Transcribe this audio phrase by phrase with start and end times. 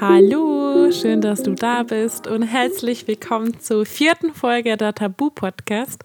[0.00, 6.02] Hallo, schön, dass du da bist und herzlich willkommen zur vierten Folge der Tabu Podcast.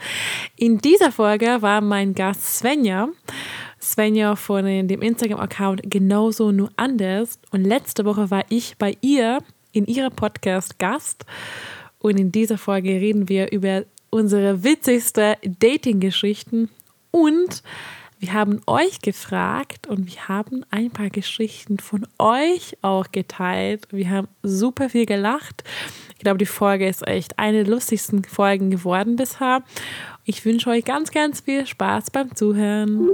[0.57, 3.07] In dieser Folge war mein Gast Svenja.
[3.81, 7.39] Svenja von dem Instagram-Account genauso nur anders.
[7.51, 9.39] Und letzte Woche war ich bei ihr
[9.71, 11.25] in ihrem Podcast Gast.
[11.99, 16.69] Und in dieser Folge reden wir über unsere witzigste Dating-Geschichten
[17.11, 17.63] und
[18.19, 23.87] wir haben euch gefragt und wir haben ein paar Geschichten von euch auch geteilt.
[23.91, 25.63] Wir haben super viel gelacht.
[26.13, 29.63] Ich glaube, die Folge ist echt eine der lustigsten Folgen geworden bisher.
[30.23, 33.07] Ich wünsche euch ganz, ganz viel Spaß beim Zuhören.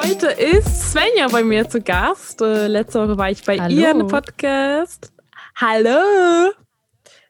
[0.00, 2.40] Heute ist Svenja bei mir zu Gast.
[2.40, 3.74] Äh, letzte Woche war ich bei Hallo.
[3.74, 5.12] ihr im Podcast.
[5.56, 6.52] Hallo!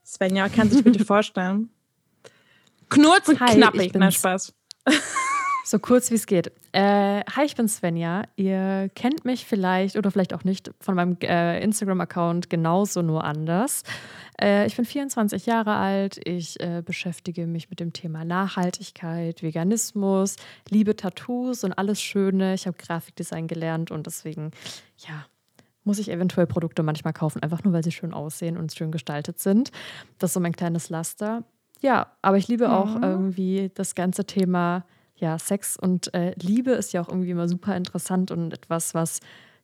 [0.04, 1.70] Svenja, kannst du dich bitte vorstellen?
[2.94, 3.92] Knurz und hi, knappig.
[3.94, 4.52] Na, Spaß.
[5.66, 6.52] So kurz wie es geht.
[6.72, 8.24] Äh, hi, ich bin Svenja.
[8.36, 13.82] Ihr kennt mich vielleicht oder vielleicht auch nicht von meinem äh, Instagram-Account genauso nur anders.
[14.38, 16.20] Äh, ich bin 24 Jahre alt.
[16.22, 20.36] Ich äh, beschäftige mich mit dem Thema Nachhaltigkeit, Veganismus,
[20.68, 22.52] liebe Tattoos und alles Schöne.
[22.52, 24.50] Ich habe Grafikdesign gelernt und deswegen,
[24.98, 25.24] ja,
[25.82, 29.38] muss ich eventuell Produkte manchmal kaufen, einfach nur weil sie schön aussehen und schön gestaltet
[29.38, 29.70] sind.
[30.18, 31.42] Das ist so mein kleines Laster.
[31.84, 33.02] Ja, aber ich liebe auch mhm.
[33.02, 37.76] irgendwie das ganze Thema ja, Sex und äh, Liebe ist ja auch irgendwie immer super
[37.76, 39.20] interessant und etwas, was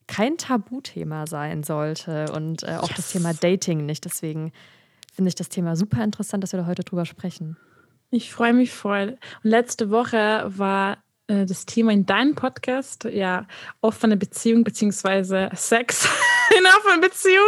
[0.06, 2.96] kein Tabuthema sein sollte und äh, auch yes.
[2.96, 4.04] das Thema Dating nicht.
[4.04, 4.52] Deswegen
[5.10, 7.56] finde ich das Thema super interessant, dass wir da heute drüber sprechen.
[8.10, 9.16] Ich freue mich voll.
[9.42, 13.46] Und letzte Woche war äh, das Thema in deinem Podcast ja
[13.80, 16.06] offene Beziehung beziehungsweise Sex
[16.58, 17.46] in offenen Beziehung.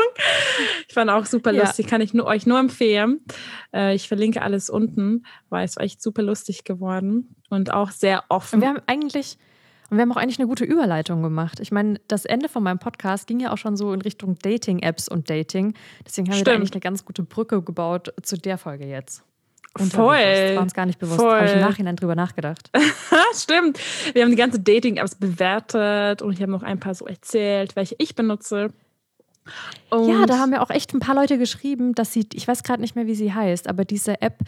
[0.89, 1.91] Ich fand auch super lustig, ja.
[1.91, 3.21] kann ich nur, euch nur empfehlen.
[3.75, 8.57] Äh, ich verlinke alles unten, weil es echt super lustig geworden und auch sehr offen.
[8.57, 9.39] Und wir haben eigentlich
[9.93, 11.61] und wir haben auch eigentlich eine gute Überleitung gemacht.
[11.61, 15.07] Ich meine, das Ende von meinem Podcast ging ja auch schon so in Richtung Dating-Apps
[15.07, 15.75] und Dating.
[16.07, 16.47] Deswegen haben Stimmt.
[16.47, 19.23] wir da eigentlich eine ganz gute Brücke gebaut zu der Folge jetzt.
[19.77, 20.17] Voll.
[20.17, 21.21] Das war uns gar nicht bewusst.
[21.21, 21.35] Voll.
[21.35, 22.71] Habe ich im Nachhinein drüber nachgedacht.
[23.35, 23.79] Stimmt.
[24.15, 27.95] Wir haben die ganze Dating-Apps bewertet und ich habe noch ein paar so erzählt, welche
[27.99, 28.73] ich benutze.
[29.91, 32.63] Und ja, da haben ja auch echt ein paar Leute geschrieben, dass sie, ich weiß
[32.63, 34.39] gerade nicht mehr, wie sie heißt, aber diese App,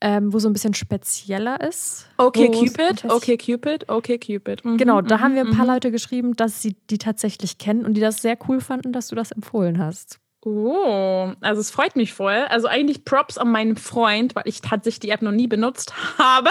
[0.00, 2.08] ähm, wo so ein bisschen spezieller ist.
[2.16, 4.64] Okay, Cupid, okay, Cupid, okay, Cupid.
[4.64, 5.72] Mhm, genau, da mhm, haben wir ein paar mhm.
[5.72, 9.16] Leute geschrieben, dass sie die tatsächlich kennen und die das sehr cool fanden, dass du
[9.16, 10.20] das empfohlen hast.
[10.44, 12.46] Oh, also es freut mich voll.
[12.48, 16.50] Also eigentlich Props an meinen Freund, weil ich tatsächlich die App noch nie benutzt habe.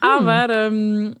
[0.00, 1.16] Aber ähm,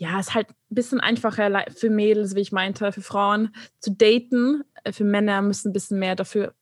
[0.00, 4.64] ja, ist halt ein bisschen einfacher für Mädels, wie ich meinte, für Frauen zu daten.
[4.82, 6.54] Äh, für Männer müssen ein bisschen mehr dafür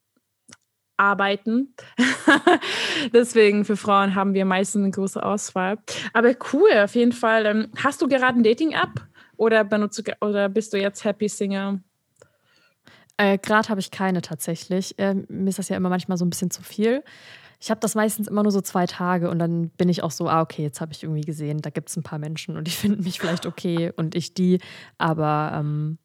[0.96, 1.72] arbeiten.
[3.12, 5.78] Deswegen für Frauen haben wir meistens eine große Auswahl.
[6.12, 7.46] Aber cool, auf jeden Fall.
[7.46, 9.06] Ähm, hast du gerade eine Dating-App
[9.36, 9.64] oder
[10.20, 11.78] oder bist du jetzt Happy Singer?
[13.18, 14.98] Äh, gerade habe ich keine tatsächlich.
[14.98, 17.04] Äh, mir ist das ja immer manchmal so ein bisschen zu viel
[17.60, 20.28] ich habe das meistens immer nur so zwei Tage und dann bin ich auch so,
[20.28, 22.70] ah, okay, jetzt habe ich irgendwie gesehen, da gibt es ein paar Menschen und die
[22.72, 24.60] finden mich vielleicht okay und ich die.
[24.96, 25.98] Aber ähm,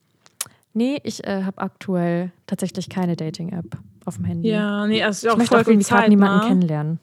[0.73, 4.49] nee, ich äh, habe aktuell tatsächlich keine Dating-App auf dem Handy.
[4.49, 6.47] Ja, nee, also ich auch möchte auch irgendwie gerade niemanden ne?
[6.47, 6.99] kennenlernen.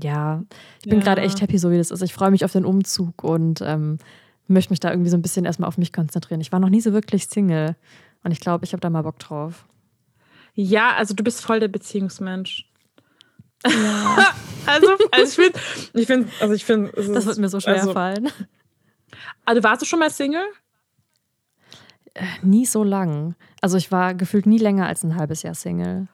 [0.00, 0.44] Ja,
[0.80, 1.04] ich bin ja.
[1.04, 2.02] gerade echt happy, so wie das ist.
[2.02, 3.98] Ich freue mich auf den Umzug und ähm,
[4.46, 6.40] möchte mich da irgendwie so ein bisschen erstmal auf mich konzentrieren.
[6.40, 7.74] Ich war noch nie so wirklich Single
[8.22, 9.66] und ich glaube, ich habe da mal Bock drauf.
[10.54, 12.67] Ja, also du bist voll der Beziehungsmensch.
[13.66, 14.34] Ja.
[14.66, 15.58] also, also ich finde,
[15.94, 18.30] ich finde, also ich finde, das wird mir so schwer also, fallen.
[19.44, 20.46] Also warst du schon mal Single?
[22.14, 23.34] Äh, nie so lang.
[23.60, 26.08] Also ich war gefühlt nie länger als ein halbes Jahr Single.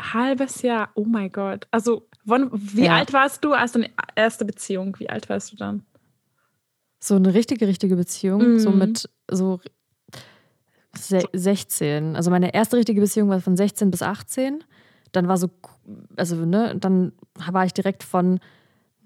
[0.00, 1.66] Halbes Jahr, oh mein Gott.
[1.70, 2.96] Also wann, wie ja.
[2.96, 4.96] alt warst du als deine erste Beziehung?
[4.98, 5.84] Wie alt warst du dann?
[7.00, 8.58] So eine richtige, richtige Beziehung, mhm.
[8.58, 9.60] so mit so
[10.94, 12.16] 16.
[12.16, 14.64] Also meine erste richtige Beziehung war von 16 bis 18
[15.12, 15.48] dann war so,
[16.16, 18.40] also, ne, dann war ich direkt von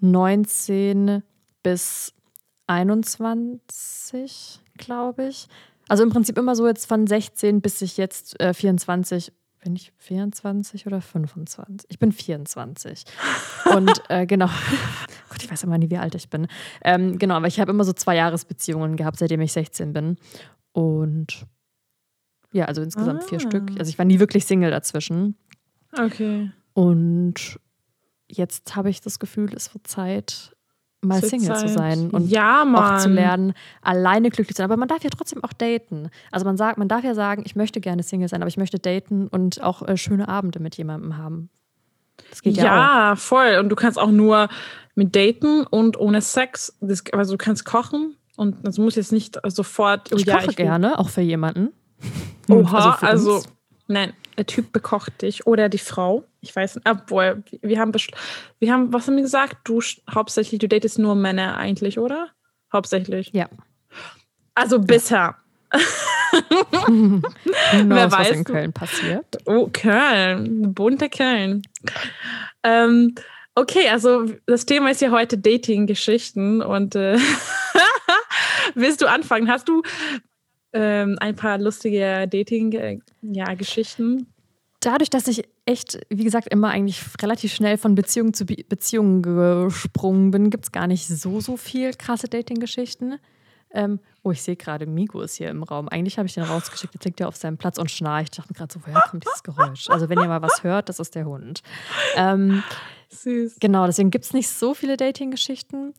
[0.01, 1.23] 19
[1.63, 2.13] bis
[2.67, 5.47] 21, glaube ich.
[5.87, 9.33] Also im Prinzip immer so jetzt von 16 bis ich jetzt äh, 24.
[9.63, 11.89] Bin ich 24 oder 25?
[11.89, 13.03] Ich bin 24.
[13.75, 14.45] Und äh, genau.
[15.29, 16.47] Gott, ich weiß immer nie, wie alt ich bin.
[16.83, 20.17] Ähm, genau, aber ich habe immer so zwei Jahresbeziehungen gehabt, seitdem ich 16 bin.
[20.71, 21.47] Und
[22.51, 23.27] ja, also insgesamt ah.
[23.27, 23.71] vier Stück.
[23.77, 25.35] Also ich war nie wirklich Single dazwischen.
[25.97, 26.51] Okay.
[26.73, 27.59] Und
[28.27, 30.55] jetzt habe ich das Gefühl, es wird Zeit,
[31.01, 31.59] mal Zur Single Zeit.
[31.59, 34.65] zu sein und ja, auch zu lernen, alleine glücklich zu sein.
[34.65, 36.09] Aber man darf ja trotzdem auch daten.
[36.31, 38.79] Also man sagt, man darf ja sagen, ich möchte gerne Single sein, aber ich möchte
[38.79, 41.49] daten und auch äh, schöne Abende mit jemandem haben.
[42.29, 43.57] Das geht ja, ja voll.
[43.59, 44.49] Und du kannst auch nur
[44.95, 46.75] mit daten und ohne Sex.
[46.81, 50.11] Das, also du kannst kochen, Und das muss jetzt nicht sofort.
[50.13, 51.69] Oh, ich ja, koche ich gerne, auch für jemanden.
[52.49, 53.49] Oha, also, also
[53.87, 56.25] nein, der Typ bekocht dich oder die Frau.
[56.41, 57.93] Ich weiß nicht, obwohl, wir haben,
[58.59, 59.57] wir haben, was haben wir gesagt?
[59.63, 59.81] Du
[60.13, 62.29] hauptsächlich, du datest nur Männer eigentlich, oder?
[62.71, 63.31] Hauptsächlich.
[63.33, 63.49] Ja.
[64.53, 65.35] Also bisher.
[65.71, 66.03] knows,
[67.73, 69.37] Wer weiß, was in Köln passiert.
[69.45, 70.73] Oh, Köln.
[70.73, 71.61] Bunter Köln.
[72.63, 73.15] Ähm,
[73.55, 77.17] okay, also das Thema ist ja heute Dating-Geschichten und äh,
[78.75, 79.49] willst du anfangen?
[79.49, 79.81] Hast du
[80.75, 84.19] ähm, ein paar lustige Dating-Geschichten?
[84.19, 84.25] Ja,
[84.81, 89.23] Dadurch, dass ich echt, wie gesagt, immer eigentlich relativ schnell von Beziehung zu Be Beziehung
[89.23, 93.15] gesprungen bin, gibt es gar nicht so, so viel krasse Dating-Geschichten.
[93.71, 95.89] Ähm, oh, ich sehe gerade, Migo ist hier im Raum.
[95.89, 98.33] Eigentlich habe ich den rausgeschickt, jetzt liegt er auf seinem Platz und schnarcht.
[98.33, 99.89] Ich dachte mir gerade so, woher kommt dieses Geräusch?
[99.89, 101.61] Also, wenn ihr mal was hört, das ist der Hund.
[102.15, 102.63] Ähm,
[103.09, 103.57] Süß.
[103.59, 105.93] Genau, deswegen gibt es nicht so viele Dating-Geschichten.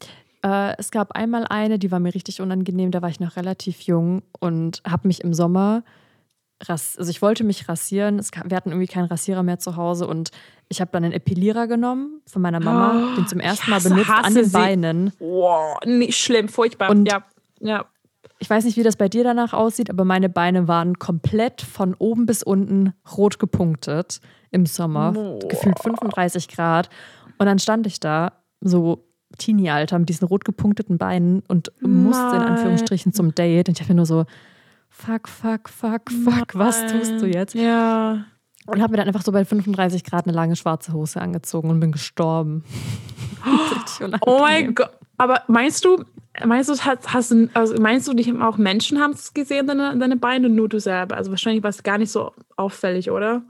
[0.46, 3.80] Äh, es gab einmal eine, die war mir richtig unangenehm, da war ich noch relativ
[3.82, 5.82] jung und habe mich im Sommer
[6.68, 8.18] also ich wollte mich rasieren.
[8.18, 10.30] Es, wir hatten irgendwie keinen Rasierer mehr zu Hause und
[10.68, 14.10] ich habe dann einen Epilierer genommen von meiner Mama, oh, den zum ersten Mal benutzt
[14.10, 14.52] an den sie.
[14.52, 15.12] Beinen.
[15.18, 16.90] Wow, nicht schlimm, furchtbar.
[16.90, 17.24] Und ja,
[17.60, 17.84] ja.
[18.38, 21.94] Ich weiß nicht, wie das bei dir danach aussieht, aber meine Beine waren komplett von
[21.94, 24.20] oben bis unten rot gepunktet
[24.50, 25.38] im Sommer, oh.
[25.48, 26.90] gefühlt 35 Grad.
[27.38, 29.06] Und dann stand ich da so
[29.38, 33.68] Teenie-Alter mit diesen rot gepunkteten Beinen und musste in Anführungsstrichen zum Date.
[33.68, 34.24] Und ich habe mir nur so,
[34.88, 36.66] fuck, fuck, fuck, fuck, Nein.
[36.66, 37.54] was tust du jetzt?
[37.54, 38.24] Ja.
[38.66, 41.80] Und habe mir dann einfach so bei 35 Grad eine lange schwarze Hose angezogen und
[41.80, 42.64] bin gestorben.
[44.20, 44.90] oh mein Gott.
[45.18, 46.04] Aber meinst du,
[46.44, 50.16] meinst du, hast, hast, also meinst du, dich auch Menschen haben es gesehen, deine, deine
[50.16, 51.16] Beine, und nur du selber?
[51.16, 53.42] Also wahrscheinlich war es gar nicht so auffällig, oder?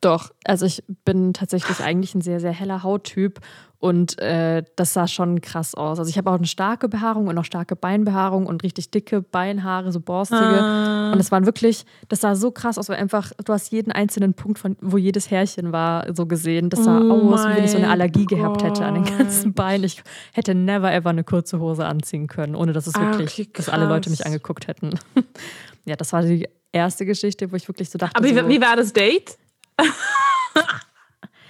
[0.00, 3.40] Doch, also ich bin tatsächlich eigentlich ein sehr, sehr heller Hauttyp
[3.80, 6.00] und äh, das sah schon krass aus.
[6.00, 9.92] Also ich habe auch eine starke Behaarung und auch starke Beinbehaarung und richtig dicke Beinhaare,
[9.92, 10.40] so borstige.
[10.40, 11.12] Ah.
[11.12, 14.34] Und es waren wirklich, das sah so krass aus, weil einfach, du hast jeden einzelnen
[14.34, 16.70] Punkt, von wo jedes Härchen war, so gesehen.
[16.70, 18.38] Das sah oh aus, wie wenn ich so eine Allergie Gott.
[18.38, 19.84] gehabt hätte an den ganzen Beinen.
[19.84, 20.02] Ich
[20.32, 23.86] hätte never ever eine kurze Hose anziehen können, ohne dass es ah, wirklich, dass alle
[23.86, 24.90] Leute mich angeguckt hätten.
[25.84, 28.16] ja, das war die erste Geschichte, wo ich wirklich so dachte.
[28.16, 29.38] Aber wie, so, wie war das Date?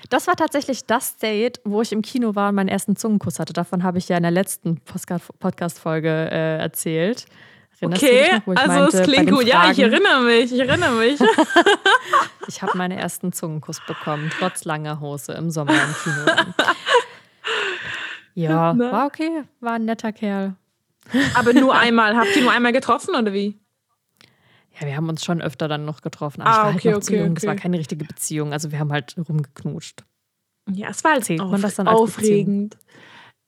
[0.08, 3.52] Das war tatsächlich das Date, wo ich im Kino war und meinen ersten Zungenkuss hatte.
[3.52, 7.26] Davon habe ich ja in der letzten Podcast-Folge äh, erzählt.
[7.80, 9.44] Erinnerst okay, noch, also meinte, es klingt gut.
[9.44, 11.20] Ja, ich erinnere mich, ich erinnere mich.
[12.48, 16.26] ich habe meinen ersten Zungenkuss bekommen, trotz langer Hose im Sommer im Kino.
[18.34, 18.90] ja, ne?
[18.90, 20.56] war okay, war ein netter Kerl.
[21.34, 23.56] Aber nur einmal, habt ihr nur einmal getroffen oder wie?
[24.80, 26.42] Ja, wir haben uns schon öfter dann noch getroffen.
[26.42, 27.30] Aber ah, ich war halt okay, halt noch okay, zu jung.
[27.30, 27.38] Okay.
[27.38, 28.52] Es war keine richtige Beziehung.
[28.52, 30.04] Also wir haben halt rumgeknutscht.
[30.70, 32.76] Ja, es war halt Zählt man das dann aufregend.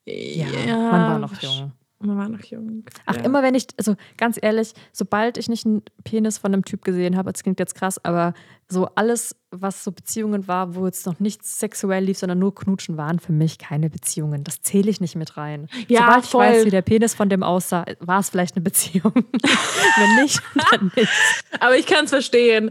[0.07, 1.73] Ja, ja, man war noch jung.
[2.03, 2.85] Man war noch jung.
[3.05, 3.23] Ach, ja.
[3.25, 7.15] immer wenn ich, also ganz ehrlich, sobald ich nicht einen Penis von einem Typ gesehen
[7.15, 8.33] habe, das klingt jetzt krass, aber
[8.69, 12.97] so alles, was so Beziehungen war, wo jetzt noch nichts sexuell lief, sondern nur Knutschen,
[12.97, 14.45] waren für mich keine Beziehungen.
[14.45, 15.69] Das zähle ich nicht mit rein.
[15.89, 16.45] Ja, sobald voll.
[16.45, 19.13] ich weiß, wie der Penis von dem aussah, war es vielleicht eine Beziehung.
[19.13, 21.11] wenn nicht, dann nicht.
[21.59, 22.71] Aber ich kann es verstehen.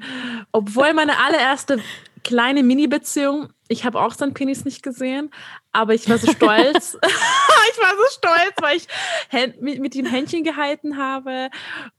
[0.51, 1.79] Obwohl meine allererste
[2.29, 3.49] kleine Mini-Beziehung.
[3.69, 5.31] Ich habe auch seinen Penis nicht gesehen,
[5.71, 6.95] aber ich war so stolz.
[7.03, 8.87] ich war so stolz, weil ich
[9.59, 11.49] mit, mit ihm Händchen gehalten habe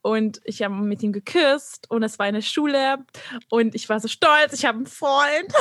[0.03, 2.99] und ich habe mit ihm geküsst und es war in der Schule
[3.49, 5.53] und ich war so stolz, ich habe einen Freund.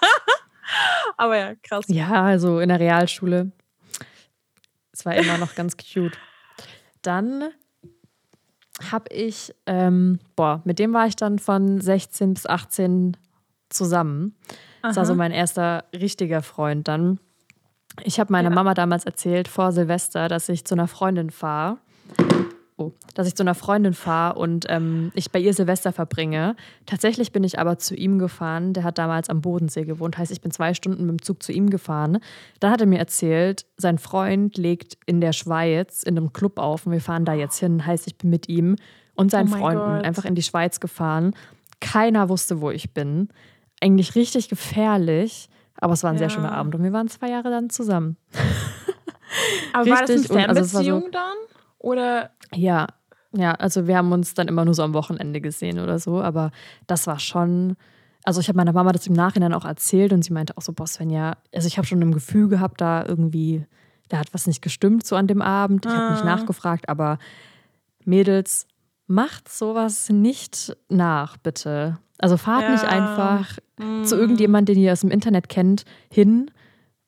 [1.18, 1.84] aber ja, krass.
[1.88, 3.52] Ja, also in der Realschule.
[4.90, 6.16] Es war immer noch ganz cute.
[7.02, 7.50] Dann
[8.90, 13.18] habe ich, ähm, boah, mit dem war ich dann von 16 bis 18
[13.72, 14.34] zusammen.
[14.82, 14.88] Aha.
[14.88, 17.18] Das war so mein erster richtiger Freund dann.
[18.04, 18.54] Ich habe meiner ja.
[18.54, 21.78] Mama damals erzählt vor Silvester, dass ich zu einer Freundin fahre.
[22.78, 26.56] Oh, dass ich zu einer Freundin fahre und ähm, ich bei ihr Silvester verbringe.
[26.86, 28.72] Tatsächlich bin ich aber zu ihm gefahren.
[28.72, 30.16] Der hat damals am Bodensee gewohnt.
[30.16, 32.18] Heißt, ich bin zwei Stunden mit dem Zug zu ihm gefahren.
[32.60, 36.86] Dann hat er mir erzählt, sein Freund legt in der Schweiz in einem Club auf
[36.86, 37.84] und wir fahren da jetzt hin.
[37.84, 38.76] Heißt, ich bin mit ihm
[39.14, 40.04] und seinen oh Freunden Gott.
[40.04, 41.34] einfach in die Schweiz gefahren.
[41.80, 43.28] Keiner wusste, wo ich bin
[43.82, 46.20] eigentlich richtig gefährlich, aber es war ein ja.
[46.20, 48.16] sehr schöner Abend und wir waren zwei Jahre dann zusammen.
[49.72, 51.36] aber richtig, war das eine Fernbeziehung also so, dann?
[51.78, 52.30] Oder?
[52.54, 52.86] Ja,
[53.34, 56.50] ja, also wir haben uns dann immer nur so am Wochenende gesehen oder so, aber
[56.86, 57.76] das war schon.
[58.24, 60.72] Also ich habe meiner Mama das im Nachhinein auch erzählt und sie meinte auch so,
[60.72, 63.66] boah Svenja, also ich habe schon ein Gefühl gehabt, da irgendwie,
[64.10, 65.86] da hat was nicht gestimmt so an dem Abend.
[65.86, 65.96] Ich ah.
[65.96, 67.18] habe nicht nachgefragt, aber
[68.04, 68.68] Mädels,
[69.08, 71.98] macht sowas nicht nach, bitte.
[72.18, 72.70] Also fahrt ja.
[72.70, 73.58] nicht einfach
[74.04, 76.50] zu irgendjemandem, den ihr aus dem Internet kennt, hin,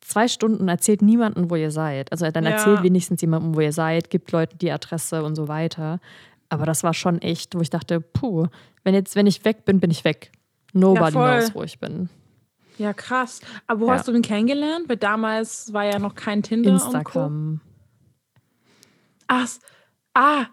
[0.01, 2.13] zwei Stunden erzählt niemandem, wo ihr seid.
[2.13, 2.51] Also dann Ja.
[2.51, 5.99] erzählt wenigstens jemandem, wo ihr seid, gibt Leuten die Adresse und so weiter.
[6.51, 8.47] Aber das war schon echt, wo ich dachte, puh,
[8.85, 10.31] wenn jetzt, wenn ich weg bin, bin ich weg.
[10.73, 11.39] Nobody voll.
[11.39, 12.09] knows, wo ich bin.
[12.77, 13.41] Ja, krass.
[13.67, 13.95] Aber wo Ja.
[13.95, 14.89] hast du den kennengelernt?
[14.89, 16.71] Weil damals war ja noch kein Tinder.
[16.71, 17.61] Instagram.
[19.27, 19.49] Ach,
[20.15, 20.45] ah,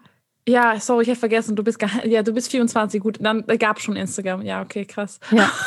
[0.48, 3.96] ja, sorry, ich habe vergessen, du bist ja, du bist 24, gut, dann gab schon
[3.96, 4.42] Instagram.
[4.42, 5.20] Ja, okay, krass.
[5.30, 5.50] Ja.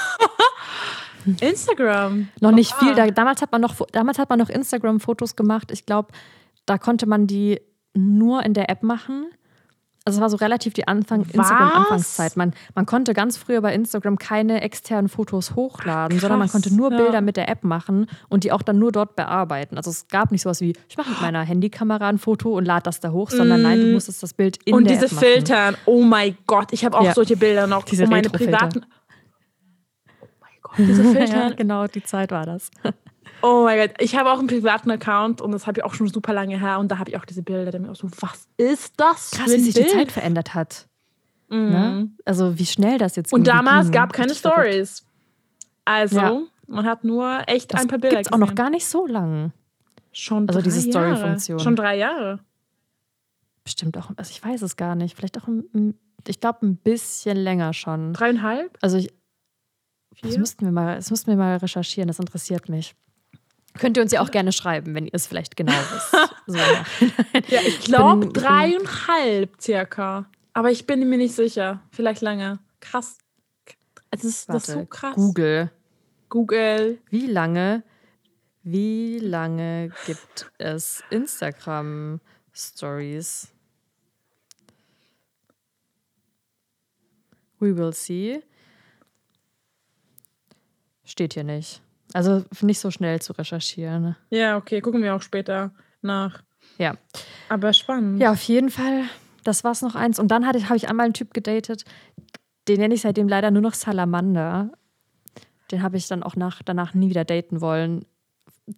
[1.41, 2.27] Instagram.
[2.41, 2.94] Noch nicht viel.
[2.96, 5.72] Da, damals, hat man noch, damals hat man noch Instagram-Fotos gemacht.
[5.72, 6.10] Ich glaube,
[6.65, 7.60] da konnte man die
[7.94, 9.27] nur in der App machen.
[10.08, 12.38] Also es war so relativ die Anfang Instagram-Anfangszeit.
[12.38, 16.72] Man, man konnte ganz früher bei Instagram keine externen Fotos hochladen, Ach, sondern man konnte
[16.75, 16.98] nur ja.
[16.98, 19.77] Bilder mit der App machen und die auch dann nur dort bearbeiten.
[19.77, 22.84] Also es gab nicht sowas wie, ich mache mit meiner Handykamera ein Foto und lade
[22.84, 24.77] das da hoch, sondern nein, du musstest das Bild in Mm.
[24.77, 25.25] Und der diese App machen.
[25.25, 27.13] Filtern, oh mein Gott, ich habe auch Ja.
[27.15, 27.84] solche Bilder noch.
[27.86, 28.86] Diese und meine privaten.
[30.88, 31.55] Diese ja, Filter.
[31.55, 32.72] genau, die Zeit war das.
[33.41, 36.08] Oh mein Gott, ich habe auch einen privaten Account und das habe ich auch schon
[36.08, 37.65] super lange her und da habe ich auch diese Bilder.
[37.70, 39.32] Da bin ich auch so, was ist das?
[39.32, 39.86] Krass, wie sich die?
[39.86, 40.88] Zeit verändert hat.
[41.50, 41.58] Mhm.
[41.70, 42.10] Ne?
[42.24, 43.91] Also wie schnell das jetzt Und damals ging.
[43.94, 44.34] gab keine.
[44.34, 45.05] Stories.
[45.84, 46.41] Also, Ja.
[46.67, 49.51] man hat nur echt Das ein paar Bilder gibt's auch noch gar nicht so lang.
[50.12, 50.82] Schon also drei diese.
[50.89, 51.60] Story-Funktion.
[51.60, 52.39] Schon drei Jahre.
[53.63, 55.15] Bestimmt auch, also ich weiß es gar nicht.
[55.15, 55.96] Vielleicht auch, ein-
[56.27, 58.13] ich glaube, ein bisschen länger schon.
[58.13, 58.75] Dreieinhalb?
[58.82, 59.12] Also ich,
[60.22, 60.39] das Vier?
[60.39, 62.95] müssten wir mal, das müssten wir mal recherchieren, das interessiert mich.
[63.77, 66.12] Könnt ihr uns ja auch gerne schreiben, wenn ihr es vielleicht genau wisst.
[66.48, 66.57] So.
[67.53, 70.29] Ja, ich glaube dreieinhalb circa.
[70.53, 71.81] Aber ich bin mir nicht sicher.
[71.91, 72.60] Vielleicht länger.
[72.79, 73.17] Krass.
[74.12, 75.15] Das ist, das ist so Warte, krass.
[75.15, 75.72] Google.
[76.29, 77.00] Google.
[77.10, 77.84] Wie lange,
[78.63, 82.22] wie lange gibt es Instagram
[82.53, 83.50] Stories?
[87.60, 88.41] We will see.
[91.05, 91.81] Steht hier nicht.
[92.13, 94.15] Also nicht so schnell zu recherchieren.
[94.29, 95.71] Ja, okay, gucken wir auch später
[96.01, 96.43] nach.
[96.77, 96.95] Ja.
[97.50, 98.21] Aber spannend.
[98.21, 99.03] Ja, auf jeden Fall.
[99.43, 100.19] Das war's noch eins.
[100.19, 101.85] Und dann habe ich einmal einen Typ gedatet,
[102.67, 104.71] den nenne ich seitdem leider nur noch Salamander.
[105.71, 108.05] Den habe ich dann auch nach, danach nie wieder daten wollen,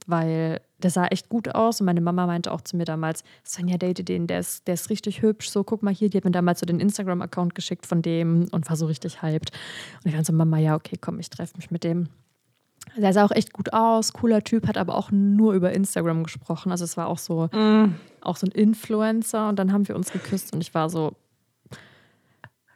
[0.05, 1.79] weil der sah echt gut aus.
[1.81, 4.89] Und meine Mama meinte auch zu mir damals, Sonja, date den, der ist, der ist
[4.89, 5.50] richtig hübsch.
[5.50, 8.69] So, guck mal hier, die hat mir damals so den Instagram-Account geschickt von dem und
[8.69, 9.51] war so richtig hyped.
[10.03, 12.10] Und ich dann so, Mama, ja, okay, komm, ich treffe mich mit dem.
[12.96, 16.72] Der sah auch echt gut aus, cooler Typ, hat aber auch nur über Instagram gesprochen.
[16.72, 17.96] Also es war auch so, Mm.
[18.22, 21.13] auch so ein Influencer und dann haben wir uns geküsst und ich war so,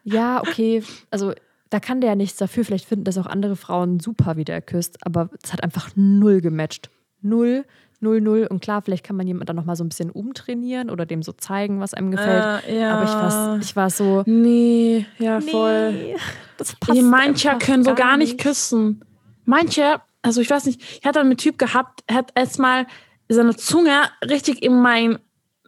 [0.03, 1.33] ja, okay, also
[1.69, 2.65] da kann der ja nichts dafür.
[2.65, 6.41] Vielleicht finden das auch andere Frauen super, wie der küsst, aber es hat einfach null
[6.41, 6.89] gematcht.
[7.21, 7.65] Null,
[8.01, 8.47] null, null.
[8.49, 11.31] Und klar, vielleicht kann man jemanden dann nochmal so ein bisschen umtrainieren oder dem so
[11.31, 12.63] zeigen, was einem gefällt.
[12.67, 12.97] Äh, ja.
[12.97, 15.91] Aber ich war, ich war so, Nee, ja, voll.
[15.91, 16.15] nee,
[16.57, 19.03] das passt Nee, manche können so gar nicht küssen.
[19.45, 22.87] Manche, also ich weiß nicht, ich hatte einen Typ gehabt, hat erstmal
[23.29, 25.19] seine Zunge richtig in mein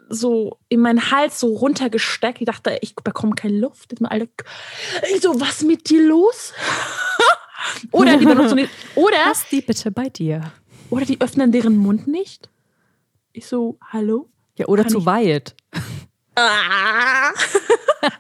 [0.09, 2.41] so in meinen Hals so runtergesteckt.
[2.41, 3.93] Ich dachte, ich bekomme keine Luft.
[3.93, 4.29] Ich alle,
[5.13, 6.53] ich so, was mit dir los?
[7.91, 10.41] oder die benutzen nicht, oder Lass die bitte bei dir.
[10.93, 12.50] Oder die öffnen deren Mund nicht.
[13.31, 14.29] Ich so, hallo?
[14.57, 15.55] Ja, oder Kann zu ich- weit.
[16.35, 17.31] Ah.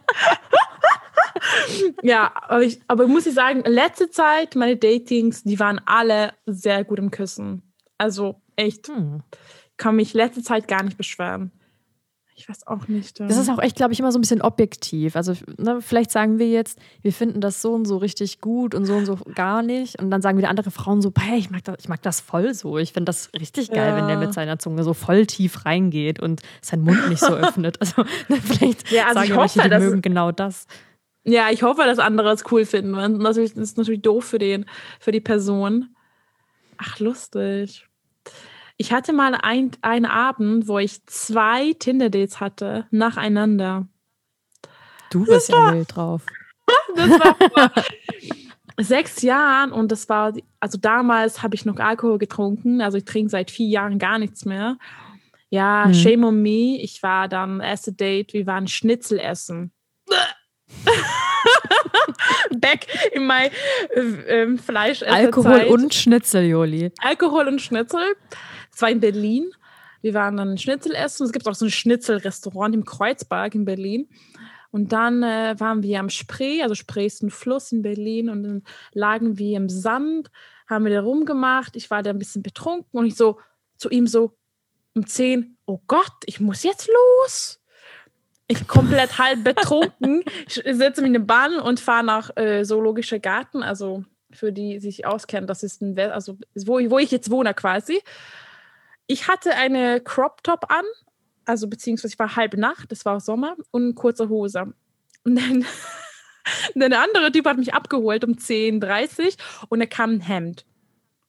[2.03, 6.83] ja, aber ich, aber muss ich sagen, letzte Zeit, meine Datings, die waren alle sehr
[6.83, 7.73] gut im Küssen.
[7.97, 9.23] Also echt, Hm.
[9.77, 11.51] kann mich letzte Zeit gar nicht beschweren.
[12.35, 13.19] Ich weiß auch nicht.
[13.19, 15.15] Das ist auch echt, glaube ich, immer so ein bisschen objektiv.
[15.15, 18.85] Also ne, vielleicht sagen wir jetzt, wir finden das so und so richtig gut und
[18.85, 20.01] so und so gar nicht.
[20.01, 22.53] Und dann sagen wieder andere Frauen so, hey, ich mag das, ich mag das voll
[22.55, 22.79] so.
[22.79, 24.19] Ich finde das richtig geil, wenn der Ja.
[24.19, 27.79] mit seiner Zunge so voll tief reingeht und seinen Mund nicht so öffnet.
[27.79, 30.65] Also ne, vielleicht Ja, also sagen ich ja manche, hoffe, die mögen genau das.
[31.25, 33.23] ja, ich hoffe, dass andere es cool finden.
[33.23, 34.65] das ist natürlich doof für, den,
[34.99, 35.95] für die Person.
[36.77, 37.87] Ach, lustig.
[38.77, 43.87] Ich hatte mal ein, einen Abend, wo ich zwei Tinder-Dates hatte, nacheinander.
[45.11, 46.25] Du bist ja wild drauf.
[46.95, 47.71] Das war vor
[48.79, 53.29] sechs Jahren und das war, also damals habe ich noch Alkohol getrunken, also ich trinke
[53.29, 54.77] seit vier Jahren gar nichts mehr.
[55.49, 55.93] Ja, Mhm.
[55.93, 56.79] shame on me.
[56.81, 59.71] Ich war dann erste Date, wir waren Schnitzel essen.
[62.57, 63.49] Back in my
[63.95, 63.99] äh,
[64.41, 65.03] ähm, Fleisch.
[65.03, 66.91] Alkohol und Schnitzel, Joli.
[66.99, 68.15] Alkohol und Schnitzel.
[68.71, 69.51] Das war in Berlin.
[70.01, 71.25] Wir waren dann Schnitzel essen.
[71.25, 74.09] Es gibt auch so ein Schnitzelrestaurant im Kreuzberg in Berlin.
[74.71, 78.29] Und dann äh, waren wir am Spree, also Spree ist ein Fluss in Berlin.
[78.29, 78.63] Und dann
[78.93, 80.29] lagen wir im Sand,
[80.67, 81.75] haben wir da rumgemacht.
[81.75, 83.39] Ich war da ein bisschen betrunken und ich so
[83.77, 84.35] zu ihm so
[84.95, 87.62] um 10, oh Gott, ich muss jetzt los.
[88.53, 90.23] Ich komplett halb betrunken.
[90.47, 95.05] Setze mich in eine Bahn und fahre nach äh, Zoologischer Garten, also für die sich
[95.05, 98.01] auskennen, das ist ein, also wo, wo ich jetzt wohne quasi.
[99.07, 100.85] Ich hatte eine Crop Top an,
[101.45, 104.73] also beziehungsweise ich war halb Nacht, das war Sommer und kurze Hose.
[105.23, 105.65] Und dann,
[106.75, 109.33] dann der andere Typ hat mich abgeholt um 10.30 Uhr
[109.69, 110.65] und er kam ein Hemd.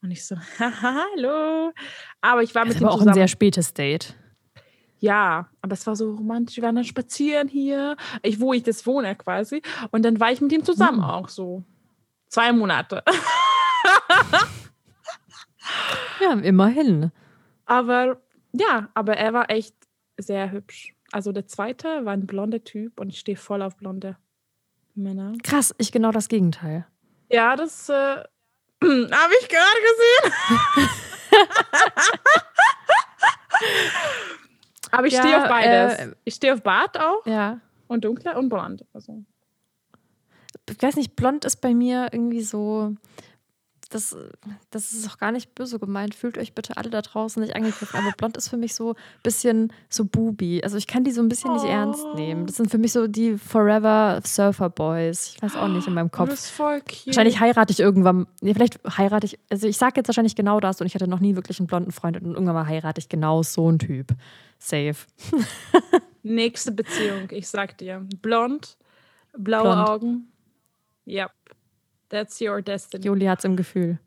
[0.03, 1.73] Und ich so, hallo.
[2.21, 3.11] Aber ich war Das mit ist ihm aber auch zusammen.
[3.11, 4.15] ein sehr spätes Date.
[5.05, 6.57] Ja, aber es war so romantisch.
[6.57, 9.61] Wir waren dann spazieren hier, ich, wo ich das wohne quasi.
[9.91, 11.11] Und dann war ich mit ihm zusammen Hm.
[11.11, 11.63] auch so.
[12.29, 13.03] Zwei Monate.
[16.21, 17.11] Ja, immerhin.
[17.65, 18.21] Aber
[18.53, 19.75] ja, aber er war echt
[20.19, 20.95] sehr hübsch.
[21.11, 24.17] Also der zweite war ein blonder Typ und ich stehe voll auf blonde
[24.95, 25.33] Männer.
[25.43, 26.87] Krass, ich genau das Gegenteil.
[27.31, 30.91] Ja, das äh, habe ich gerade gesehen.
[34.99, 35.99] aber ich Ja, stehe auf beides.
[35.99, 37.61] äh, ich stehe auf Bart auch Ja.
[37.89, 38.85] und dunkler und blond.
[38.93, 39.23] Also.
[40.71, 42.95] Ich weiß nicht, blond ist bei mir irgendwie so.
[43.95, 44.17] Das,
[44.71, 46.17] das ist auch gar nicht böse gemeint.
[46.17, 47.97] Fühlt euch bitte alle da draußen nicht angegriffen.
[47.97, 50.63] Aber blond ist für mich so ein bisschen so Bubi.
[50.65, 51.69] Also ich kann die so ein bisschen nicht Oh.
[51.69, 52.47] ernst nehmen.
[52.47, 55.35] Das sind für mich so die Forever Surfer Boys.
[55.37, 56.29] Ich weiß auch nicht in meinem Kopf.
[56.31, 57.07] bist voll cute.
[57.07, 58.27] Wahrscheinlich heirate ich irgendwann.
[58.43, 59.39] Ja, vielleicht heirate ich.
[59.49, 61.93] Also ich sage jetzt wahrscheinlich genau das und ich hatte noch nie wirklich einen blonden
[61.93, 64.09] Freund und irgendwann mal heirate ich genau so einen Typ.
[64.59, 64.97] Safe.
[66.23, 68.05] Nächste Beziehung, ich sag dir.
[68.23, 68.77] Blond,
[69.37, 69.89] blaue Blond.
[69.89, 70.29] Augen.
[71.07, 71.31] Yep.
[72.09, 73.05] That's your destiny.
[73.05, 73.99] Juli hat's im Gefühl.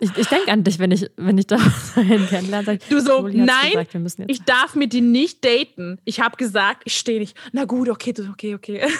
[0.00, 1.56] Ich, ich denke an dich, wenn ich, wenn ich da
[1.94, 2.64] kennenlerne.
[2.64, 3.94] Sag, ich, Du so, nein, gesagt.
[4.26, 6.00] Ich darf mit dir nicht daten.
[6.04, 7.36] Ich habe gesagt, ich stehe nicht.
[7.52, 8.82] Na gut, okay, okay, okay.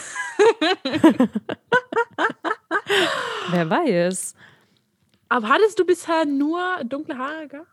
[3.50, 4.34] Wer weiß.
[5.28, 7.48] Aber hattest du bisher nur dunkle Haare?
[7.48, 7.66] Gell?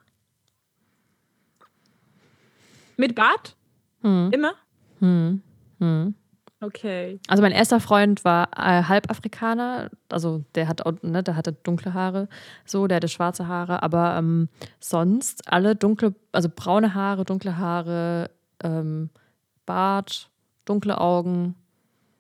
[2.98, 3.56] Mit Bart?
[4.02, 4.32] Hm.
[4.34, 4.54] Immer?
[5.00, 5.42] Hm.
[5.80, 6.16] Hm.
[6.62, 7.20] Okay.
[7.28, 12.28] Also mein erster Freund war äh, Halbafrikaner, also der hat ne, der hatte dunkle Haare,
[12.66, 14.50] so, der hatte schwarze Haare, aber ähm,
[14.80, 18.30] sonst alle dunkle, also braune Haare, dunkle Haare,
[18.62, 19.10] ähm,
[19.66, 20.30] Bart,
[20.66, 21.56] dunkle Augen.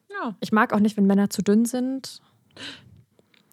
[0.09, 0.35] Ja.
[0.39, 2.21] Ich mag auch nicht, wenn Männer zu dünn sind.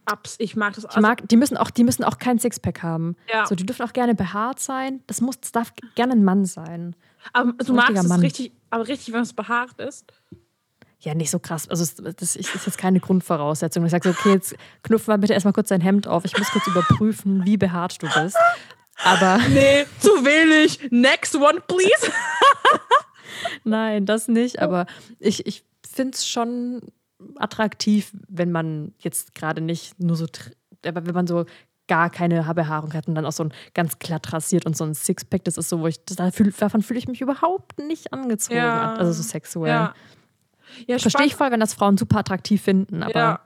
[0.04, 0.36] Abs.
[0.38, 0.84] Ich mag das.
[0.84, 3.16] Ich mag, die müssen auch, die müssen auch kein Sixpack haben.
[3.32, 3.44] Ja.
[3.46, 5.02] So, die dürfen auch gerne behaart sein.
[5.08, 6.94] Das muss, das darf gerne ein Mann sein.
[7.32, 8.20] aber du magst es Mann.
[8.20, 10.12] richtig, aber richtig, wenn es behaart ist.
[11.00, 11.68] Ja, nicht so krass.
[11.68, 13.84] Also, das ist jetzt keine Grundvoraussetzung.
[13.84, 16.24] Ich sage so, okay, jetzt knüpfen wir bitte erstmal kurz dein Hemd auf.
[16.24, 18.36] Ich muss kurz überprüfen, wie behaart du bist.
[19.04, 20.90] Aber Nee, zu wenig.
[20.90, 22.12] Next one, please.
[23.64, 24.60] nein, das nicht.
[24.60, 24.86] Aber
[25.18, 26.80] ich, ich finde es schon
[27.36, 30.26] attraktiv, wenn man jetzt gerade nicht nur so,
[30.84, 31.44] aber wenn man so
[31.88, 34.94] gar keine Behaarung hat und dann auch so ein ganz glatt rasiert und so ein
[34.94, 38.58] Sixpack, das ist so, wo ich, das, davon fühle ich mich überhaupt nicht angezogen.
[38.58, 38.94] Ja.
[38.94, 39.72] Also so sexuell.
[39.72, 39.94] Ja.
[40.86, 43.40] Ja, Verstehe ich voll, wenn das Frauen super attraktiv finden, aber Ja.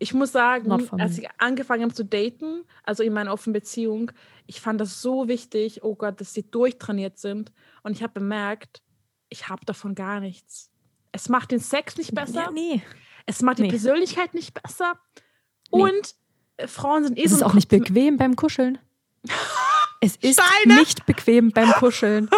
[0.00, 4.10] Ich muss sagen, als ich angefangen habe zu daten, also in meiner offenen Beziehung,
[4.46, 7.52] ich fand das so wichtig, oh Gott, dass sie durchtrainiert sind.
[7.82, 8.82] Und ich habe bemerkt,
[9.28, 10.70] ich habe davon gar nichts.
[11.12, 12.82] Es macht den Sex nicht besser, Ja, nee.
[13.26, 13.68] es macht die nee.
[13.68, 14.98] Persönlichkeit nicht besser.
[15.72, 15.82] Nee.
[15.82, 16.14] Und
[16.56, 18.78] äh, Frauen sind eh Es so ist ein auch nicht bequem beim Kuscheln.
[20.00, 20.80] Es ist Steine!
[20.80, 22.28] nicht bequem beim Kuscheln.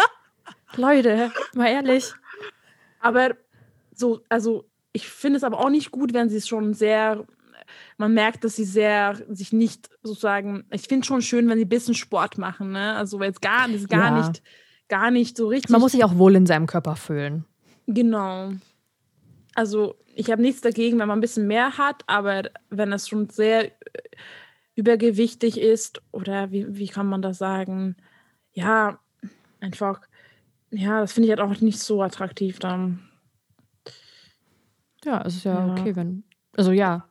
[0.76, 2.14] Leute, mal ehrlich.
[3.04, 3.36] Aber
[3.94, 7.26] so, also ich finde es aber auch nicht gut, wenn sie es schon sehr,
[7.98, 11.64] man merkt, dass sie sehr sich nicht sozusagen, ich finde es schon schön, wenn sie
[11.64, 12.94] ein bisschen Sport machen, ne?
[12.96, 14.16] Also jetzt gar, das ist gar Ja.
[14.18, 14.42] nicht,
[14.88, 15.70] gar nicht so richtig.
[15.70, 17.44] Man muss sich auch wohl in seinem Körper fühlen.
[17.86, 18.52] genau.
[19.54, 23.28] Also ich habe nichts dagegen, wenn man ein bisschen mehr hat, aber wenn es schon
[23.28, 23.70] sehr äh,
[24.74, 27.96] übergewichtig ist oder wie, wie kann man das sagen?
[28.52, 28.98] Ja,
[29.60, 30.00] einfach,
[30.74, 33.08] ja, das finde ich halt auch nicht so attraktiv dann.
[35.04, 35.72] Ja, es ist ja, Ja.
[35.72, 36.24] okay, wenn.
[36.56, 37.08] Also ja.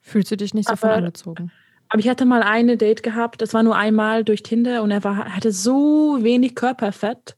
[0.00, 1.52] Fühlst du dich nicht so von Aber- angezogen?
[1.88, 5.04] Aber ich hatte mal eine Date gehabt, das war nur einmal durch Tinder und er
[5.04, 7.36] war, hatte so wenig Körperfett.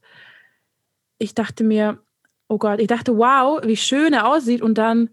[1.17, 1.99] Ich dachte mir,
[2.47, 5.09] oh Gott, ich dachte, wow, wie schön er aussieht und dann,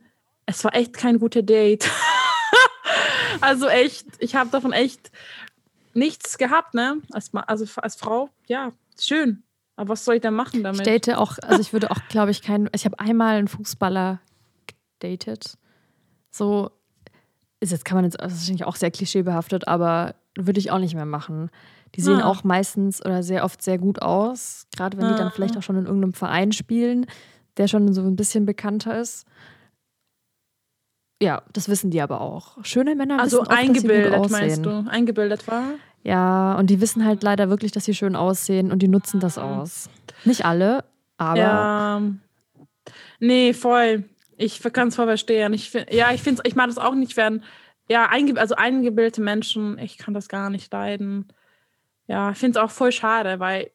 [0.46, 1.90] es war echt kein guter Date.
[3.40, 5.10] also echt, ich habe davon echt
[5.92, 7.02] nichts gehabt, ne?
[7.10, 8.70] Als, also als Frau, ja,
[9.06, 9.42] schön.
[9.76, 10.86] Aber was soll ich denn machen Ich damit?
[10.86, 12.68] date auch, also ich würde auch, glaube ich, keinen.
[12.74, 14.20] Ich habe einmal einen Fußballer
[15.00, 15.56] gedatet.
[16.30, 16.70] So,
[17.60, 20.78] ist jetzt kann man jetzt, das ist wahrscheinlich auch sehr klischeebehaftet, aber würde ich auch
[20.78, 21.50] nicht mehr machen.
[21.94, 22.26] Die sehen Ah.
[22.28, 25.30] auch meistens oder sehr oft sehr gut aus, gerade wenn die dann Ah.
[25.30, 27.06] vielleicht auch schon in irgendeinem Verein spielen,
[27.58, 29.26] der schon so ein bisschen bekannter ist.
[31.22, 32.64] Ja, das wissen die aber auch.
[32.64, 34.84] Schöne Männer also wissen oft, dass sie eingebildet, gut meinst aussehen.
[34.84, 34.90] du?
[34.90, 35.64] Eingebildet war?
[36.02, 39.38] Ja, und die wissen halt leider wirklich, dass sie schön aussehen und die nutzen das
[39.38, 39.88] aus.
[40.24, 40.84] Nicht alle,
[41.16, 42.02] aber Ja.
[43.20, 44.04] Nee, voll.
[44.36, 45.52] Ich kann es voll verstehen.
[45.52, 47.44] Ich find, ja, ich finde ich mag das auch nicht, wenn,
[47.88, 51.28] ja, einge also eingebildete Menschen, ich kann das gar nicht leiden.
[52.08, 53.70] Ja, ich finde es auch voll schade, weil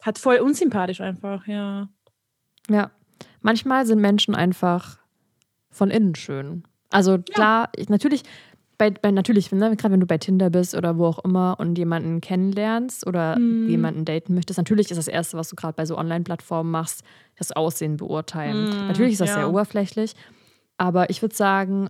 [0.00, 1.88] hat voll unsympathisch einfach, ja.
[2.70, 2.90] Ja.
[3.40, 4.98] Manchmal sind Menschen einfach
[5.70, 6.64] von innen schön.
[6.90, 8.22] Also klar, ich, natürlich,
[8.78, 11.76] bei, bei natürlich, ne, gerade wenn du bei Tinder bist oder wo auch immer und
[11.78, 13.68] jemanden kennenlernst oder Mhm.
[13.68, 17.02] jemanden daten möchtest, natürlich ist das Erste, was du gerade bei so Online-Plattformen machst,
[17.38, 18.62] das Aussehen beurteilen.
[18.64, 19.34] Mhm, natürlich ist das ja.
[19.36, 20.14] sehr oberflächlich,
[20.76, 21.88] aber ich würde sagen,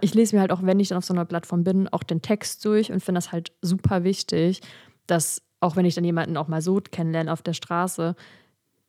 [0.00, 2.22] ich lese mir halt auch, wenn ich dann auf so einer Plattform bin, auch den
[2.22, 4.60] Text durch und finde das halt super wichtig,
[5.06, 8.14] dass auch wenn ich dann jemanden auch mal so kennenlerne auf der Straße,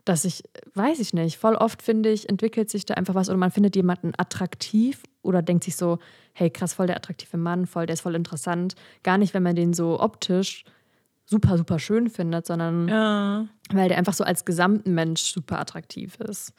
[0.06, 3.38] dass ich, weiß ich nicht, voll oft finde ich, entwickelt sich da einfach was oder
[3.38, 6.00] man findet jemanden attraktiv oder denkt sich so,
[6.34, 8.76] hey krass, voll der attraktive Mann, voll, der ist voll interessant.
[9.04, 10.66] Gar nicht, wenn man den so optisch
[11.26, 16.18] super, super schön findet, sondern Ja, weil der einfach so als gesamten Mensch super attraktiv
[16.20, 16.54] ist.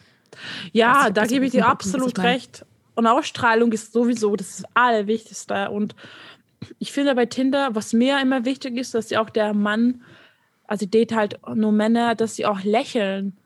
[0.72, 2.64] ja da gebe ich dir absolut recht.
[2.94, 5.70] Und Ausstrahlung ist sowieso das Allerwichtigste.
[5.70, 5.94] Und
[6.78, 10.02] ich finde bei Tinder, was mir immer wichtig ist, dass ja auch der Mann,
[10.72, 13.36] also ich date halt nur Männer, dass sie auch lächeln.